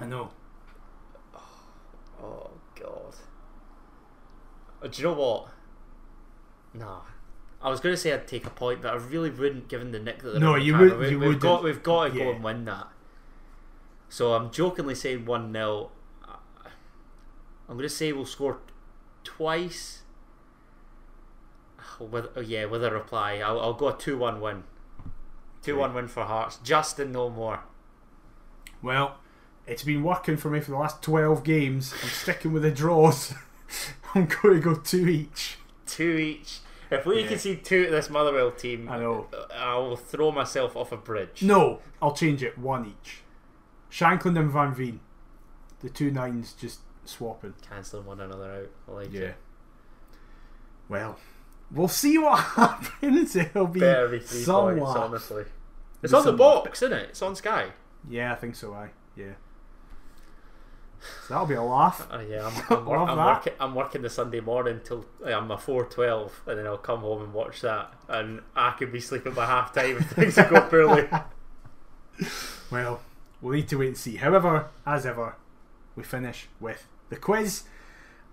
[0.00, 0.30] I know.
[2.22, 3.14] Oh god.
[4.82, 5.48] Uh, Do you know what?
[6.74, 7.02] No.
[7.62, 9.98] I was going to say I'd take a point, but I really wouldn't, given the
[9.98, 11.76] nick that they're No, in the you would- We, you we've got, wouldn't.
[11.76, 12.88] we've got to go and win that.
[14.08, 15.90] So I'm jokingly saying one 0
[17.68, 18.58] I'm going to say we'll score
[19.22, 20.02] twice.
[22.00, 24.64] Oh, with, oh yeah, with a reply, I'll, I'll go a two-one win.
[25.62, 27.60] Two-one win for Hearts, just and no more.
[28.82, 29.18] Well,
[29.66, 31.92] it's been working for me for the last 12 games.
[32.02, 33.34] I'm sticking with the draws.
[34.14, 35.58] I'm going to go two each.
[35.86, 36.58] Two each.
[36.90, 37.28] If we Yeah.
[37.28, 39.28] can see two to this Motherwell team, I know.
[39.54, 41.42] I will throw myself off a bridge.
[41.42, 42.58] No, I'll change it.
[42.58, 43.22] One each.
[43.90, 45.00] Shankland and Van Veen.
[45.80, 47.54] The two nines just swapping.
[47.68, 48.70] Cancelling one another out.
[48.88, 49.20] I like Yeah.
[49.20, 49.36] it.
[50.88, 51.18] Well,
[51.70, 53.36] we'll see what happens.
[53.36, 55.44] It'll be three some points, honestly.
[56.02, 57.08] It's Be on the box, isn't it?
[57.10, 57.72] It's on Sky.
[58.08, 58.72] Yeah, I think so.
[58.74, 59.32] I yeah.
[61.26, 62.06] So that'll be a laugh.
[62.10, 63.52] Oh yeah, I'm, I'm, wor- I'm working.
[63.58, 67.00] I'm working the Sunday morning till uh, I'm a four twelve, and then I'll come
[67.00, 70.60] home and watch that, and I could be sleeping by half time if things go
[70.70, 71.08] poorly.
[72.70, 73.00] Well,
[73.40, 74.16] we'll need to wait and see.
[74.16, 75.36] However, as ever,
[75.96, 77.64] we finish with the quiz.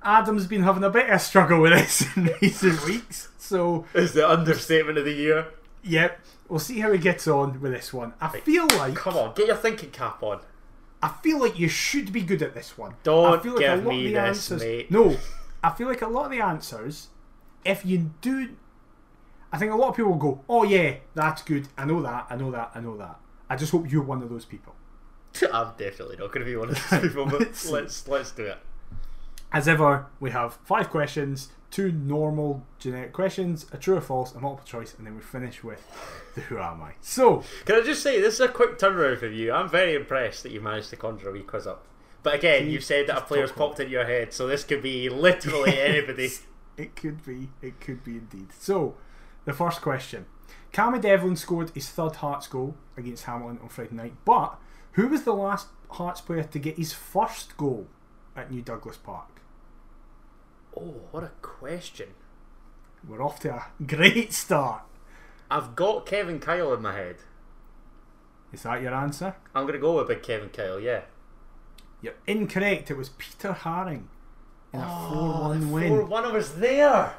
[0.04, 4.14] Adam's been having a bit of a struggle with this in recent weeks, so Is
[4.14, 5.48] the understatement of the year?
[5.84, 6.20] Yep.
[6.50, 8.14] We'll see how he gets on with this one.
[8.22, 10.42] I feel like Come on, get your thinking cap on.
[11.02, 12.96] I feel like you should be good at this one.
[13.04, 14.92] Don't I feel like give a lot me of the this, answers, mate.
[14.92, 15.18] No,
[15.64, 17.10] I feel like a lot of the answers,
[17.64, 18.56] if you do,
[19.52, 21.68] I think a lot of people will go, "Oh yeah, that's good.
[21.78, 22.28] I know that.
[22.30, 22.72] I know that.
[22.74, 23.20] I know that."
[23.50, 24.76] I just hope you're one of those people.
[25.54, 28.58] I'm definitely not going to be one of those people, but let's let's do it.
[29.52, 34.40] As ever, we have five questions, two normal generic questions, a true or false, a
[34.40, 35.82] multiple choice, and then we finish with
[36.36, 36.94] the who am I.
[37.02, 39.54] So, Can I just say this is a quick turnaround for you?
[39.54, 41.86] I'm very impressed that you managed to conjure a wee quiz up.
[42.24, 45.08] But again, you said that a player's popped into your head, so this could be
[45.08, 46.30] literally anybody.
[46.76, 47.50] It could be.
[47.62, 48.50] It could be indeed.
[48.60, 48.96] So,
[49.46, 50.26] the first question.
[50.74, 54.60] Cammy Devlin scored his third Hearts goal against Hamilton on Friday night, but
[54.94, 57.88] who was the last Hearts player to get his first goal
[58.36, 59.37] at New Douglas Park?
[60.80, 62.10] Oh, what a question!
[63.08, 64.84] We're off to a great start.
[65.50, 67.18] I've got Kevin Kyle in my head.
[68.54, 69.36] Is that your answer?
[69.56, 70.80] I'm going to go with big Kevin Kyle.
[70.80, 71.02] Yeah.
[72.02, 72.92] You're incorrect.
[72.92, 74.04] It was Peter Haring
[74.74, 75.88] in a 4 Oh, 1 win.
[75.90, 77.14] Four one was there.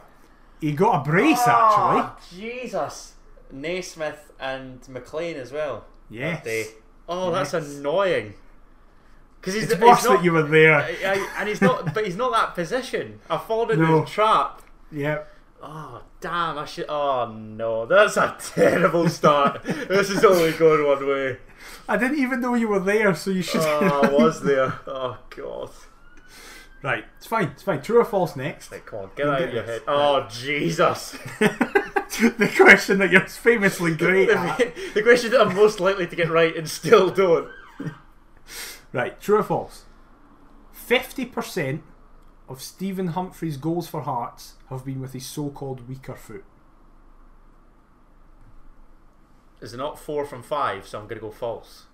[0.61, 2.40] He got a brace, ah, actually.
[2.40, 3.14] Oh, Jesus.
[3.50, 5.84] Naismith and McLean as well.
[6.11, 6.44] Yes.
[6.44, 6.66] that.
[7.09, 7.52] Oh, Yes.
[7.52, 8.34] that's annoying.
[9.49, 10.74] Because he's, It's he's not, that you were there.
[10.80, 13.18] I- and he's not, but he's not that position.
[13.30, 14.01] I fallen into No.
[14.01, 14.61] the trap.
[14.92, 15.34] Yep.
[15.62, 16.59] Oh damn!
[16.59, 16.84] I should.
[16.88, 19.62] Oh no, that's a terrible start.
[19.64, 21.38] this is only going one way.
[21.88, 23.62] I didn't even know you were there, so you should.
[23.62, 24.74] Oh, I was there.
[24.86, 25.70] Oh god.
[26.82, 27.49] right, it's fine.
[27.49, 27.80] It's fine.
[27.82, 28.70] True or false next?
[28.70, 29.80] Right, come on, get out of your head.
[29.88, 31.12] Oh Jesus!
[31.40, 34.59] the question that you're famously great at.
[34.59, 37.49] the, the question that I'm most likely to get right and still don't.
[38.93, 39.84] Right, true or false?
[40.74, 41.80] 50%
[42.49, 46.45] of Stephen Humphrys' goals for Hearts have been with his so called weaker foot.
[49.61, 50.86] Is it not four from five?
[50.86, 51.84] So I'm gonna go false.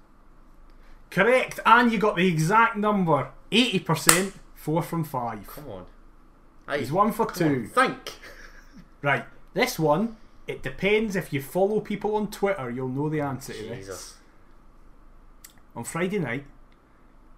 [1.10, 5.46] Correct, and you got the exact number 80%, 4 from 5.
[5.46, 5.86] Come on.
[6.66, 7.66] Aye, He's 1 for come on, 2.
[7.68, 8.12] Think.
[9.00, 10.16] Right, this one,
[10.46, 14.16] it depends if you follow people on Twitter, you'll know the answer to this.
[15.76, 16.44] On Friday night,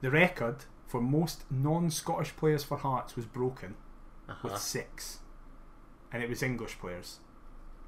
[0.00, 3.74] the record for most non Scottish players for Hearts was broken
[4.28, 4.48] Uh-huh.
[4.50, 5.18] with six.
[6.12, 7.18] And it was English players.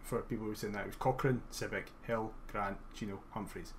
[0.03, 3.73] For people who were saying that, it was Cochrane, Sibbick, Hill, Grant, Gino, Humphrys.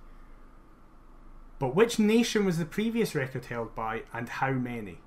[1.58, 4.98] But which nation was the previous record held by and how many?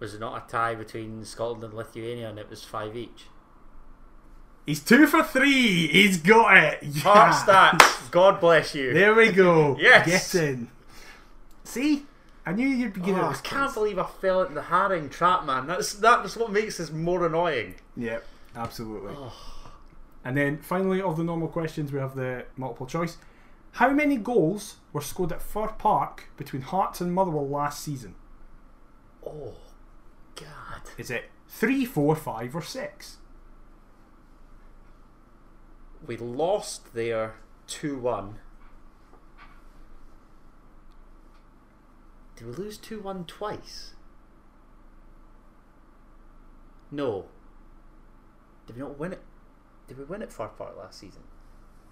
[0.00, 3.26] Was it not a tie between Scotland and Lithuania, and it was five each?
[4.66, 5.86] He's two for three!
[5.88, 6.96] He's got it!
[6.98, 7.42] Heart Yes!
[7.44, 8.10] stats.
[8.10, 8.92] God bless you.
[8.92, 9.76] There we go.
[9.80, 10.32] Yes.
[10.32, 10.70] Get in.
[11.68, 12.06] See?
[12.46, 15.44] I knew you'd be good Oh, I can't believe I fell into the Haring trap,
[15.44, 15.66] man.
[15.66, 17.74] That's that's what makes this more annoying.
[17.94, 18.24] Yep,
[18.56, 19.12] absolutely.
[19.14, 19.34] Oh.
[20.24, 23.18] And then finally, of the normal questions, we have the multiple choice.
[23.72, 28.14] How many goals were scored at Fir Park between Hearts and Motherwell last season?
[29.24, 29.56] Oh,
[30.36, 30.82] God.
[30.96, 33.18] Is it three, four, five, or six?
[36.06, 37.34] We lost there
[37.66, 38.38] 2 1.
[42.38, 43.94] Did we lose 2 1 twice?
[46.92, 47.24] No.
[48.64, 49.22] Did we not win it?
[49.88, 51.22] Did we win it Fir Park last season?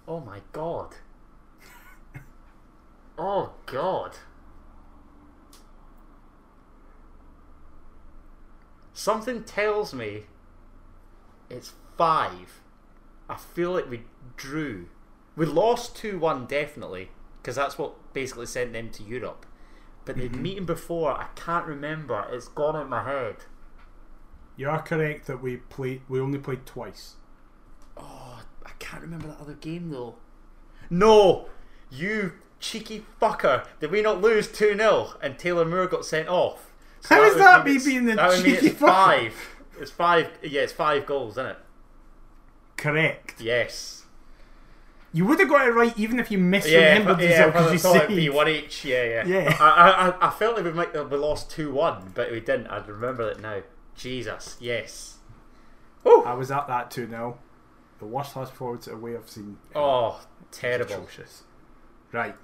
[0.07, 0.95] Oh my god.
[3.17, 4.15] oh god.
[8.93, 10.27] Something tells me
[11.49, 12.61] it's five.
[13.27, 14.03] I feel like we
[14.37, 14.87] drew.
[15.35, 17.09] We lost 2 1 definitely,
[17.41, 19.45] because that's what basically sent them to Europe.
[20.07, 20.41] But the mm-hmm.
[20.41, 22.25] meeting before, I can't remember.
[22.31, 23.35] It's gone in my head.
[24.55, 26.01] You are correct that we played.
[26.07, 27.15] We only played twice.
[27.97, 30.15] Oh, I can't remember that other game though.
[30.89, 31.49] No!
[31.91, 32.31] You
[32.61, 33.67] cheeky fucker!
[33.81, 36.71] Did we not lose 2 0 and Taylor Moore got sent off?
[37.03, 38.87] How would is that me being the That would mean it's fucker?
[38.87, 39.35] five.
[39.77, 40.29] It's five.
[40.41, 41.57] Yeah, it's five goals, isn't it?
[42.77, 43.41] Correct.
[43.41, 44.05] Yes.
[45.13, 47.77] You would have got it right even if you Yeah, misremembered yeah, yourself because you
[47.77, 48.85] I thought it'd be one each.
[48.85, 49.25] Yeah, yeah.
[49.25, 49.57] Yeah.
[49.59, 52.67] I, I, I felt like we might have we lost two one, but we didn't.
[52.67, 53.61] I remember it now.
[53.95, 55.15] Jesus, yes.
[56.05, 57.39] Oh I was at that 2 0.
[57.99, 59.57] The worst fast forwards away I've seen.
[59.75, 60.93] Oh, terrible.
[60.93, 61.43] Atrocious.
[62.11, 62.35] Right.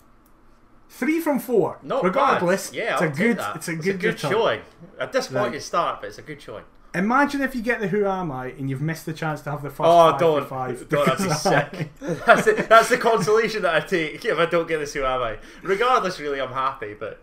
[0.89, 1.79] Three from four.
[1.83, 2.75] Not Regardless, bad.
[2.77, 3.37] Yeah, it's I'll a good.
[3.37, 3.55] that.
[3.57, 4.31] It's a It's good, a good return.
[4.31, 4.61] showing.
[4.99, 5.61] A disappointing Right.
[5.61, 6.63] start, but it's a good showing.
[6.95, 9.63] Imagine if you get the Who Am I and you've missed the chance to have
[9.63, 10.89] the first Oh, five don't, five.
[10.89, 11.05] don't.
[11.07, 11.91] That'd be sick.
[12.25, 14.93] that's, the, that's the consolation that I take if I don't get this.
[14.93, 15.37] Who am I?
[15.63, 16.93] Regardless, really, I'm happy.
[16.93, 17.19] But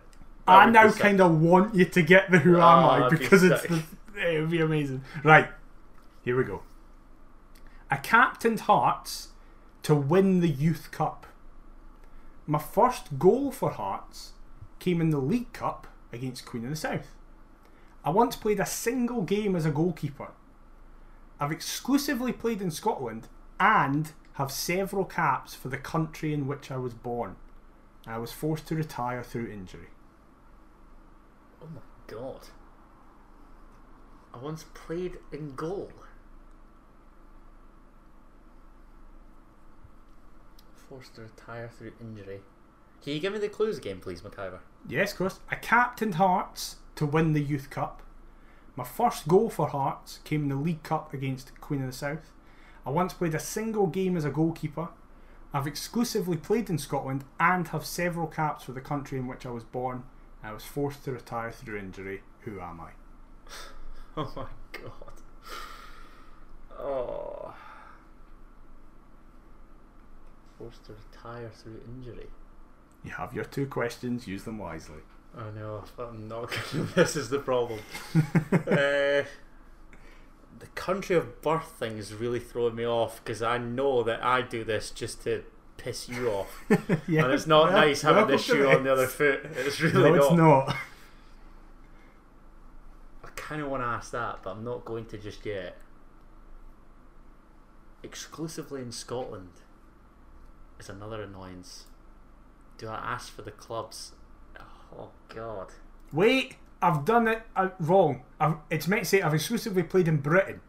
[0.48, 3.18] I now kind of want you to get the Who Am Oh, I ah, that'd
[3.18, 3.82] be because it's the,
[4.16, 5.02] it would be amazing.
[5.22, 5.48] Right,
[6.24, 6.62] here we go.
[7.92, 9.28] A captained Hearts
[9.84, 11.26] to win the Youth Cup.
[12.46, 14.32] My first goal for Hearts
[14.80, 17.14] came in the League Cup against Queen of the South.
[18.04, 20.28] I once played a single game as a goalkeeper.
[21.38, 23.28] I've exclusively played in Scotland
[23.58, 27.36] and have several caps for the country in which I was born.
[28.06, 29.88] I was forced to retire through injury.
[31.62, 32.48] Oh my god.
[34.32, 35.92] I once played in goal.
[40.88, 42.40] Forced to retire through injury.
[43.02, 44.60] Can you give me the clues again, please, McIver?
[44.88, 45.40] Yes, of course.
[45.50, 48.02] I captained Hearts to win the Youth Cup.
[48.76, 52.30] My first goal for Hearts came in the League Cup against Queen of the South.
[52.84, 54.90] I once played a single game as a goalkeeper.
[55.54, 59.50] I've exclusively played in Scotland and have several caps for the country in which I
[59.50, 60.02] was born.
[60.42, 62.20] I was forced to retire through injury.
[62.40, 62.90] Who am I?
[64.16, 65.12] Oh my god.
[66.78, 67.54] Oh.
[70.58, 72.28] Forced to retire through injury.
[73.02, 75.00] You have your two questions, use them wisely.
[75.36, 76.84] I know, I'm not gonna.
[76.94, 77.80] This is the problem.
[78.52, 79.24] uh,
[80.60, 84.42] the country of birth thing is really throwing me off because I know that I
[84.42, 85.44] do this just to
[85.76, 86.64] piss you off,
[87.08, 89.46] yeah, and it's not well, nice having this shoe on the other foot.
[89.56, 90.76] It's really No, it's not.
[93.24, 95.78] I kind of want to ask that, but I'm not going to just yet.
[98.02, 99.50] Exclusively in Scotland
[100.78, 101.84] is another annoyance.
[102.78, 104.12] Do I ask for the clubs?
[104.98, 105.68] Oh God.
[106.12, 108.22] Wait, I've done it uh, wrong.
[108.40, 110.60] I've, it's meant to say I've exclusively played in Britain,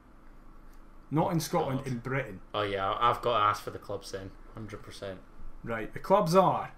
[1.09, 1.79] not in Scotland.
[1.79, 1.87] God.
[1.87, 4.31] In Britain, Oh yeah, I've got to ask for the clubs then.
[4.53, 5.19] Hundred percent.
[5.63, 5.91] right?
[5.93, 6.71] The clubs are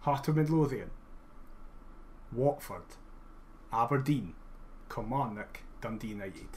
[0.00, 0.90] Heart of Midlothian,
[2.32, 2.82] Watford,
[3.72, 4.34] Aberdeen,
[4.88, 6.48] Kilmarnock, Dundee United.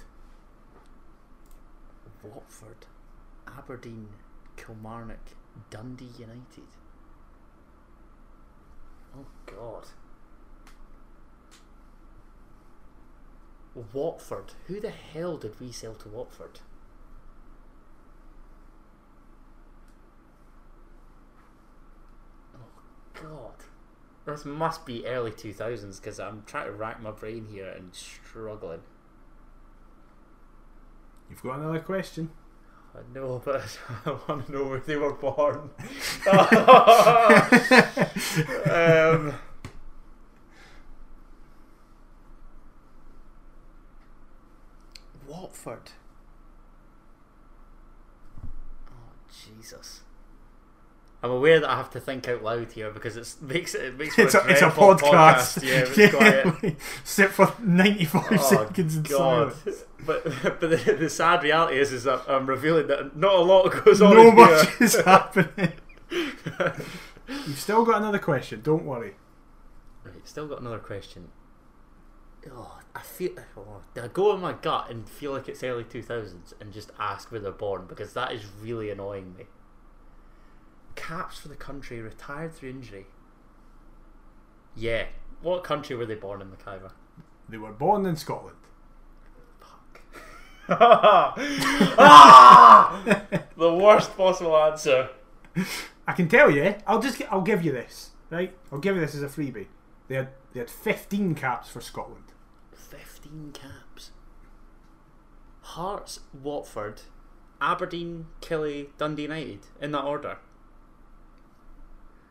[2.23, 2.85] Watford,
[3.47, 4.07] Aberdeen,
[4.55, 5.31] Kilmarnock,
[5.69, 6.69] Dundee United.
[9.17, 9.87] Oh God.
[13.75, 14.53] Watford.
[14.67, 16.59] Who the hell did we sell to Watford?
[22.55, 22.59] Oh
[23.13, 23.65] God.
[24.25, 28.81] This must be early 2000s because I'm trying to rack my brain here and struggling.
[31.29, 32.29] You've got another question.
[32.95, 35.71] I know, but I want to know where they were born.
[38.69, 39.33] um,
[48.87, 48.91] Oh
[49.45, 50.01] Jesus!
[51.21, 53.97] I'm aware that I have to think out loud here because it makes it, it
[53.97, 55.63] makes for It's a, it's a dreadful podcast.
[55.63, 56.13] Yeah, was
[56.61, 56.75] quiet.
[57.05, 59.53] Sit for ninety-five Oh, seconds in God.
[59.53, 59.83] silence.
[60.05, 63.69] But but the, the sad reality is is that I'm revealing that not a lot
[63.85, 64.15] goes on.
[64.15, 64.85] No much here.
[64.85, 65.73] is happening.
[66.11, 68.59] You've still got another question.
[68.61, 69.15] Don't worry.
[70.03, 71.29] Right, still got another question.
[72.51, 73.31] Oh, I feel.
[73.57, 77.31] Oh, I go in my gut and feel like it's early 2000s and just ask
[77.31, 79.45] where they're born because that is really annoying me.
[80.95, 83.05] Caps for the country retired through injury.
[84.75, 85.05] Yeah.
[85.41, 86.91] What country were they born in, McIver?
[87.49, 88.57] They were born in Scotland.
[89.59, 90.01] Fuck.
[90.69, 91.33] ah!
[93.57, 95.09] the worst possible answer.
[96.07, 96.75] I can tell you.
[96.87, 97.21] I'll just.
[97.29, 98.11] I'll give you this.
[98.29, 98.55] Right.
[98.71, 99.67] I'll give you this as a freebie.
[100.07, 100.29] They had.
[100.53, 102.22] They had fifteen caps for Scotland.
[103.33, 104.11] 15 caps.
[105.61, 107.01] Hearts, Watford,
[107.59, 109.59] Aberdeen, Killie, Dundee United.
[109.81, 110.37] In that order.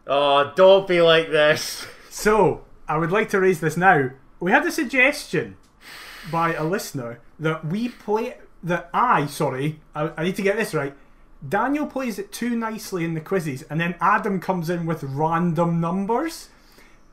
[0.06, 1.86] Oh, don't be like this.
[2.12, 4.10] So I would like to raise this now.
[4.38, 5.56] We had a suggestion
[6.30, 8.36] by a listener that we play.
[8.62, 9.80] That I sorry.
[9.94, 10.94] I, I need to get this right.
[11.48, 15.80] Daniel plays it too nicely in the quizzes, and then Adam comes in with random
[15.80, 16.50] numbers.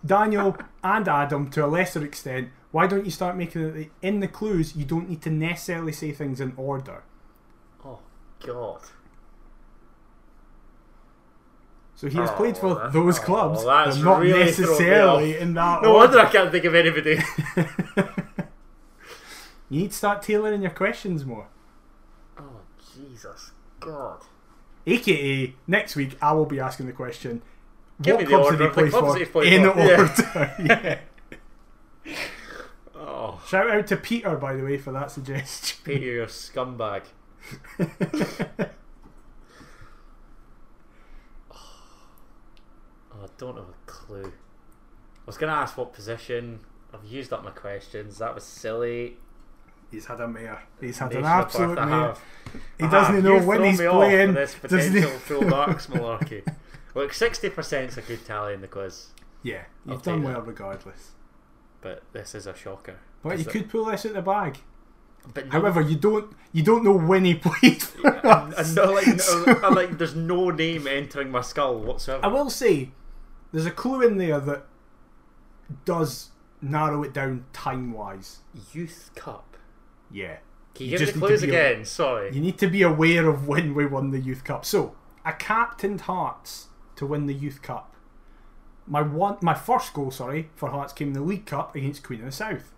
[0.06, 4.28] Daniel and Adam, to a lesser extent, why don't you start making it in the
[4.28, 4.76] clues?
[4.76, 7.04] You don't need to necessarily say things in order.
[7.86, 8.00] Oh,
[8.46, 8.82] God.
[11.96, 15.54] So he has Oh, played for that- those oh, clubs, but not really necessarily in
[15.56, 16.16] that No order.
[16.18, 17.20] wonder I can't think of anybody.
[19.72, 21.46] You need to start tailoring your questions more.
[22.40, 22.62] oh,
[22.96, 23.52] Jesus.
[23.80, 24.22] God.
[24.88, 27.44] AKA, next week I will be asking the question
[28.02, 29.54] Give what me the clubs order did he of the play for that he played
[29.54, 30.00] in for, yeah.
[30.02, 30.56] order?
[30.66, 31.00] yeah.
[33.50, 35.80] Shout out to Peter, by the way, for that suggestion.
[35.84, 37.04] Peter, you scumbag.
[43.12, 44.26] Oh, I don't have a clue.
[44.26, 46.60] I was going to ask what position.
[46.94, 48.18] I've used up my questions.
[48.18, 49.18] That was silly.
[49.92, 50.64] He's had a mare.
[50.80, 52.16] He's had Nation an absolute mare.
[52.78, 53.24] He I doesn't have.
[53.24, 54.34] know You've when he's playing.
[54.34, 56.46] This potential full marks malarkey.
[56.96, 59.08] Look, sixty percent is a good tally in the quiz,
[59.44, 60.48] Yeah, I'll you've done well that.
[60.48, 61.12] regardless.
[61.82, 62.98] but this is a shocker.
[63.24, 64.58] But you it- could pull this out the bag.
[65.34, 68.68] But no, However, you don't you don't know when he played for and, us.
[68.68, 72.26] and no, like, no, So- like, there's no name entering my skull whatsoever.
[72.26, 72.92] I will say,
[73.52, 74.66] there's a clue in there that
[75.86, 76.30] does
[76.62, 78.40] narrow it down time wise.
[78.74, 79.58] Youth Cup.
[80.12, 80.38] Yeah.
[80.74, 81.86] Can you, You give the clues be a- again?
[81.86, 82.34] Sorry.
[82.34, 84.66] You need to be aware of when we won the Youth Cup.
[84.66, 84.96] So,
[85.26, 87.96] I captained Hearts to win the Youth Cup.
[88.88, 92.20] My one, my first goal, sorry, for Hearts came in the League Cup against Queen
[92.22, 92.74] of the South.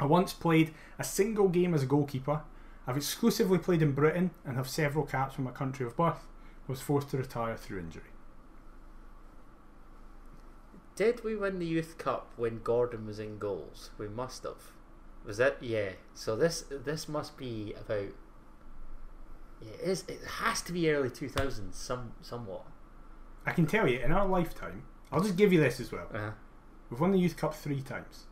[0.00, 2.42] I once played a single game as a goalkeeper.
[2.86, 6.26] I've exclusively played in Britain and have several caps for my country of birth.
[6.66, 8.10] Was forced to retire through injury.
[10.96, 13.88] Did we win the Youth Cup when Gordon was in goals?
[13.96, 14.72] We must have.
[15.24, 15.92] Was that yeah?
[16.12, 18.10] So this this must be about.
[19.62, 22.66] Yeah, it, is, it has to be early two thousands, some somewhat.
[23.46, 26.08] I can tell you, in our lifetime, I'll just give you this as well.
[26.12, 26.32] Uh,
[26.90, 28.24] We've won the Youth Cup three times.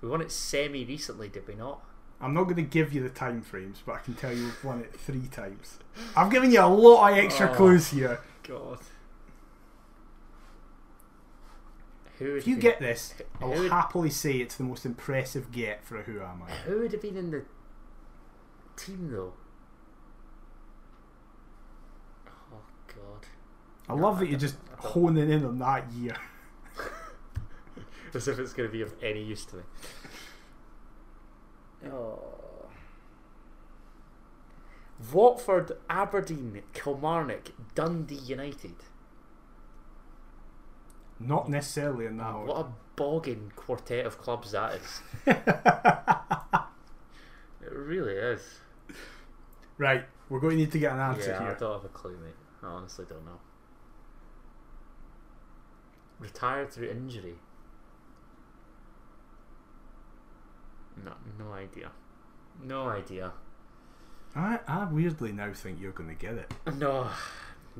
[0.00, 1.80] We won it semi recently, did we not?
[2.20, 4.64] I'm not going to give you the time frames, but I can tell you we've
[4.64, 5.78] won it three times.
[6.16, 7.54] I've given you a lot of extra Oh.
[7.54, 8.20] clues here.
[8.42, 8.78] God.
[12.20, 15.98] If you be- get this, I'll would- happily say it's the most impressive get for
[15.98, 16.50] a Who Am I.
[16.66, 17.44] Who would have been in the
[18.76, 19.34] team though?
[22.52, 23.26] Oh God.
[23.88, 26.16] I No, love I that you're just honing in on that year.
[28.18, 29.62] As if it's going to be of any use to me.
[31.86, 32.18] Oh.
[35.12, 38.74] Watford, Aberdeen, Kilmarnock, Dundee United.
[41.20, 42.66] Not necessarily in that oh, What a
[42.96, 45.02] bogging quartet of clubs that is.
[47.60, 48.40] It really is.
[49.76, 52.16] right, we're going to need to get an answer yeah, I don't have a clue,
[52.16, 52.34] mate.
[52.62, 53.40] I honestly don't know.
[56.18, 57.34] Retired through injury.
[61.04, 61.90] No, no idea.
[62.64, 63.32] No idea.
[64.34, 66.52] I, I weirdly now think you're going to get it.
[66.76, 67.08] No.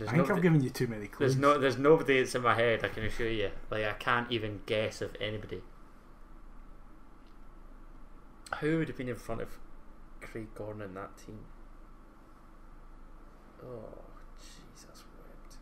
[0.00, 1.34] I think no, I've given you too many clues.
[1.34, 3.50] there's no there's nobody that's in my head, I can assure you.
[3.70, 5.62] Like I can't even guess of anybody.
[8.60, 9.48] Who would have been in front of
[10.20, 11.40] Craig Gordon in that team?
[13.64, 14.02] Oh
[14.38, 15.56] Jesus wept.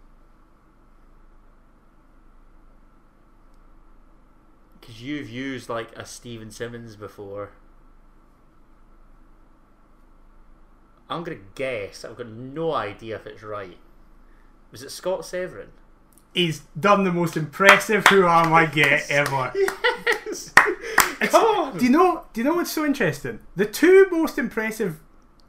[4.87, 7.51] Because you've used like a Steven Simmons before.
[11.11, 12.05] I'm gonna guess.
[12.05, 13.79] I've got no idea if it's right.
[14.71, 15.69] Was it Scott Severin?
[16.35, 19.53] He's done the most impressive Who Am I get ever.
[20.27, 20.53] Yes.
[21.21, 21.79] It's- Come on.
[21.79, 22.25] Do you know?
[22.33, 23.41] Do you know what's so interesting?
[23.55, 25.01] The two most impressive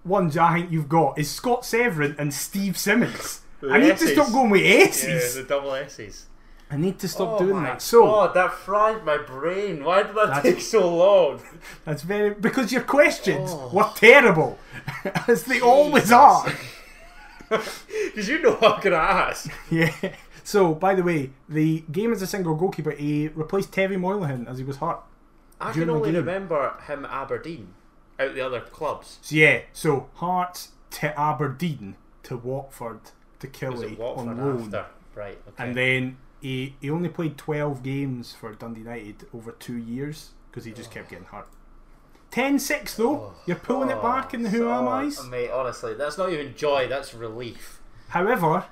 [0.06, 3.42] ones I think you've got is Scott Severin and Steve Simmons.
[3.70, 5.36] I need to stop going with S's.
[5.36, 6.28] Yeah, the double S's.
[6.70, 7.82] I need to stop oh doing that.
[7.82, 9.84] So God, that fried my brain.
[9.86, 11.42] Why did that take so long?
[11.86, 13.70] that's very because your questions Oh.
[13.74, 14.60] were terrible,
[15.28, 16.46] as they always are.
[17.50, 19.50] Because you know I'm gonna ask.
[19.70, 19.94] Yeah.
[20.44, 24.58] So, by the way, the game as a single goalkeeper, he replaced Tepi Moilanen as
[24.58, 25.00] he was hurt.
[25.60, 27.74] I can only remember him at Aberdeen,
[28.20, 29.20] out the other clubs.
[29.22, 33.00] So yeah, so Hearts to Aberdeen to Watford
[33.40, 34.64] to Was Killie it Watford on loan.
[34.66, 34.86] after?
[35.16, 35.38] Right.
[35.48, 35.64] Okay.
[35.64, 40.66] And then he, he only played 12 games for Dundee United over two years because
[40.66, 40.94] he just oh.
[40.94, 41.48] kept getting hurt.
[42.32, 43.16] 10 6 though.
[43.16, 43.34] Oh.
[43.46, 45.20] You're pulling it back in the Who oh, Am I's.
[45.20, 46.88] Oh, uh, Mate, honestly, that's not even joy.
[46.88, 47.82] That's relief.
[48.10, 48.66] However,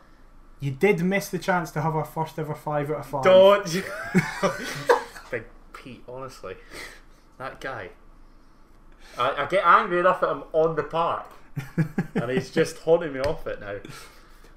[0.59, 3.23] you did miss the chance to have our first ever 5 out of 5.
[3.23, 3.65] Don't.
[5.31, 5.43] Big
[5.73, 6.55] Pete, honestly,
[7.37, 7.89] that guy.
[9.17, 11.27] I, I get angry enough at him on the park,
[12.15, 13.77] and he's just haunting me off it now.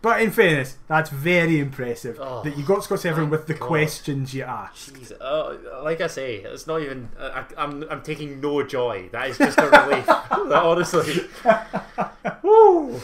[0.01, 3.67] But in fairness, that's very impressive Oh, that you got Scott Severin with the God.
[3.67, 4.95] questions you asked.
[4.95, 7.09] Jeez, uh, like I say, it's not even.
[7.19, 9.09] I, I'm I'm taking no joy.
[9.11, 10.09] That is just a relief.
[10.53, 11.27] Honestly.
[12.43, 13.01] Woo.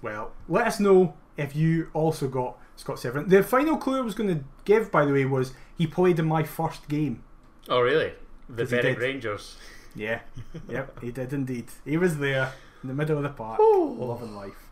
[0.00, 3.28] Well, let us know if you also got Scott Severin.
[3.28, 6.26] The final clue I was going to give, by the way, was he played in
[6.26, 7.22] my first game.
[7.68, 8.12] Oh really?
[8.48, 8.98] The Berwick.
[8.98, 9.56] Rangers.
[9.94, 10.20] Yeah,
[10.68, 11.66] yep, he did indeed.
[11.84, 12.52] He was there
[12.82, 14.70] in the middle of the park, loving life.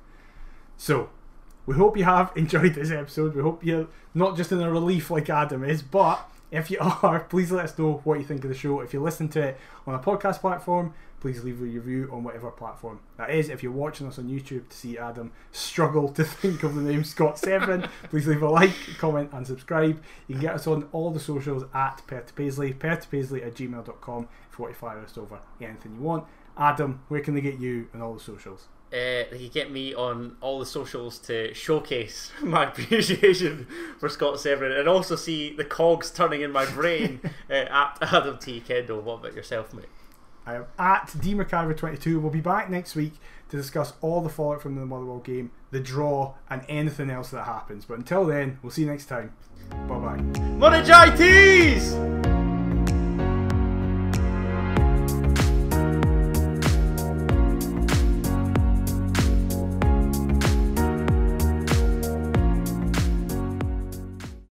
[0.81, 1.11] So,
[1.67, 3.35] we hope you have enjoyed this episode.
[3.35, 7.21] We hope you're not just in a relief like Adam is, but If you are,
[7.21, 8.81] please let us know what you think of the show.
[8.81, 12.51] If you listen to it on a podcast platform, please leave a review on whatever
[12.51, 13.51] platform that is.
[13.51, 17.05] If you're watching us on YouTube to see Adam struggle to think of the name
[17.05, 20.03] Scott Severin, please leave a like, comment, and subscribe.
[20.29, 24.59] You can get us on all the socials at Perth to Paisley, at gmail.com if
[24.59, 26.25] you want to fire us over anything you want.
[26.57, 28.69] Adam, where can they get you on all the socials?
[28.93, 33.69] Uh, they could get me on all the socials to showcase my appreciation
[33.99, 37.21] for Scott Severin and also see the cogs turning in my brain
[37.51, 38.63] uh, at Adam T.
[38.67, 39.01] Kendo.
[39.01, 39.87] What about yourself, mate?
[40.45, 42.21] I am at DMcIver22.
[42.21, 43.15] We'll be back next week
[43.51, 47.45] to discuss all the fallout from the Motherwell game, the draw, and anything else that
[47.45, 47.85] happens.
[47.85, 49.35] But until then, we'll see you next time.
[49.71, 50.17] Bye bye.
[50.17, 50.51] Money!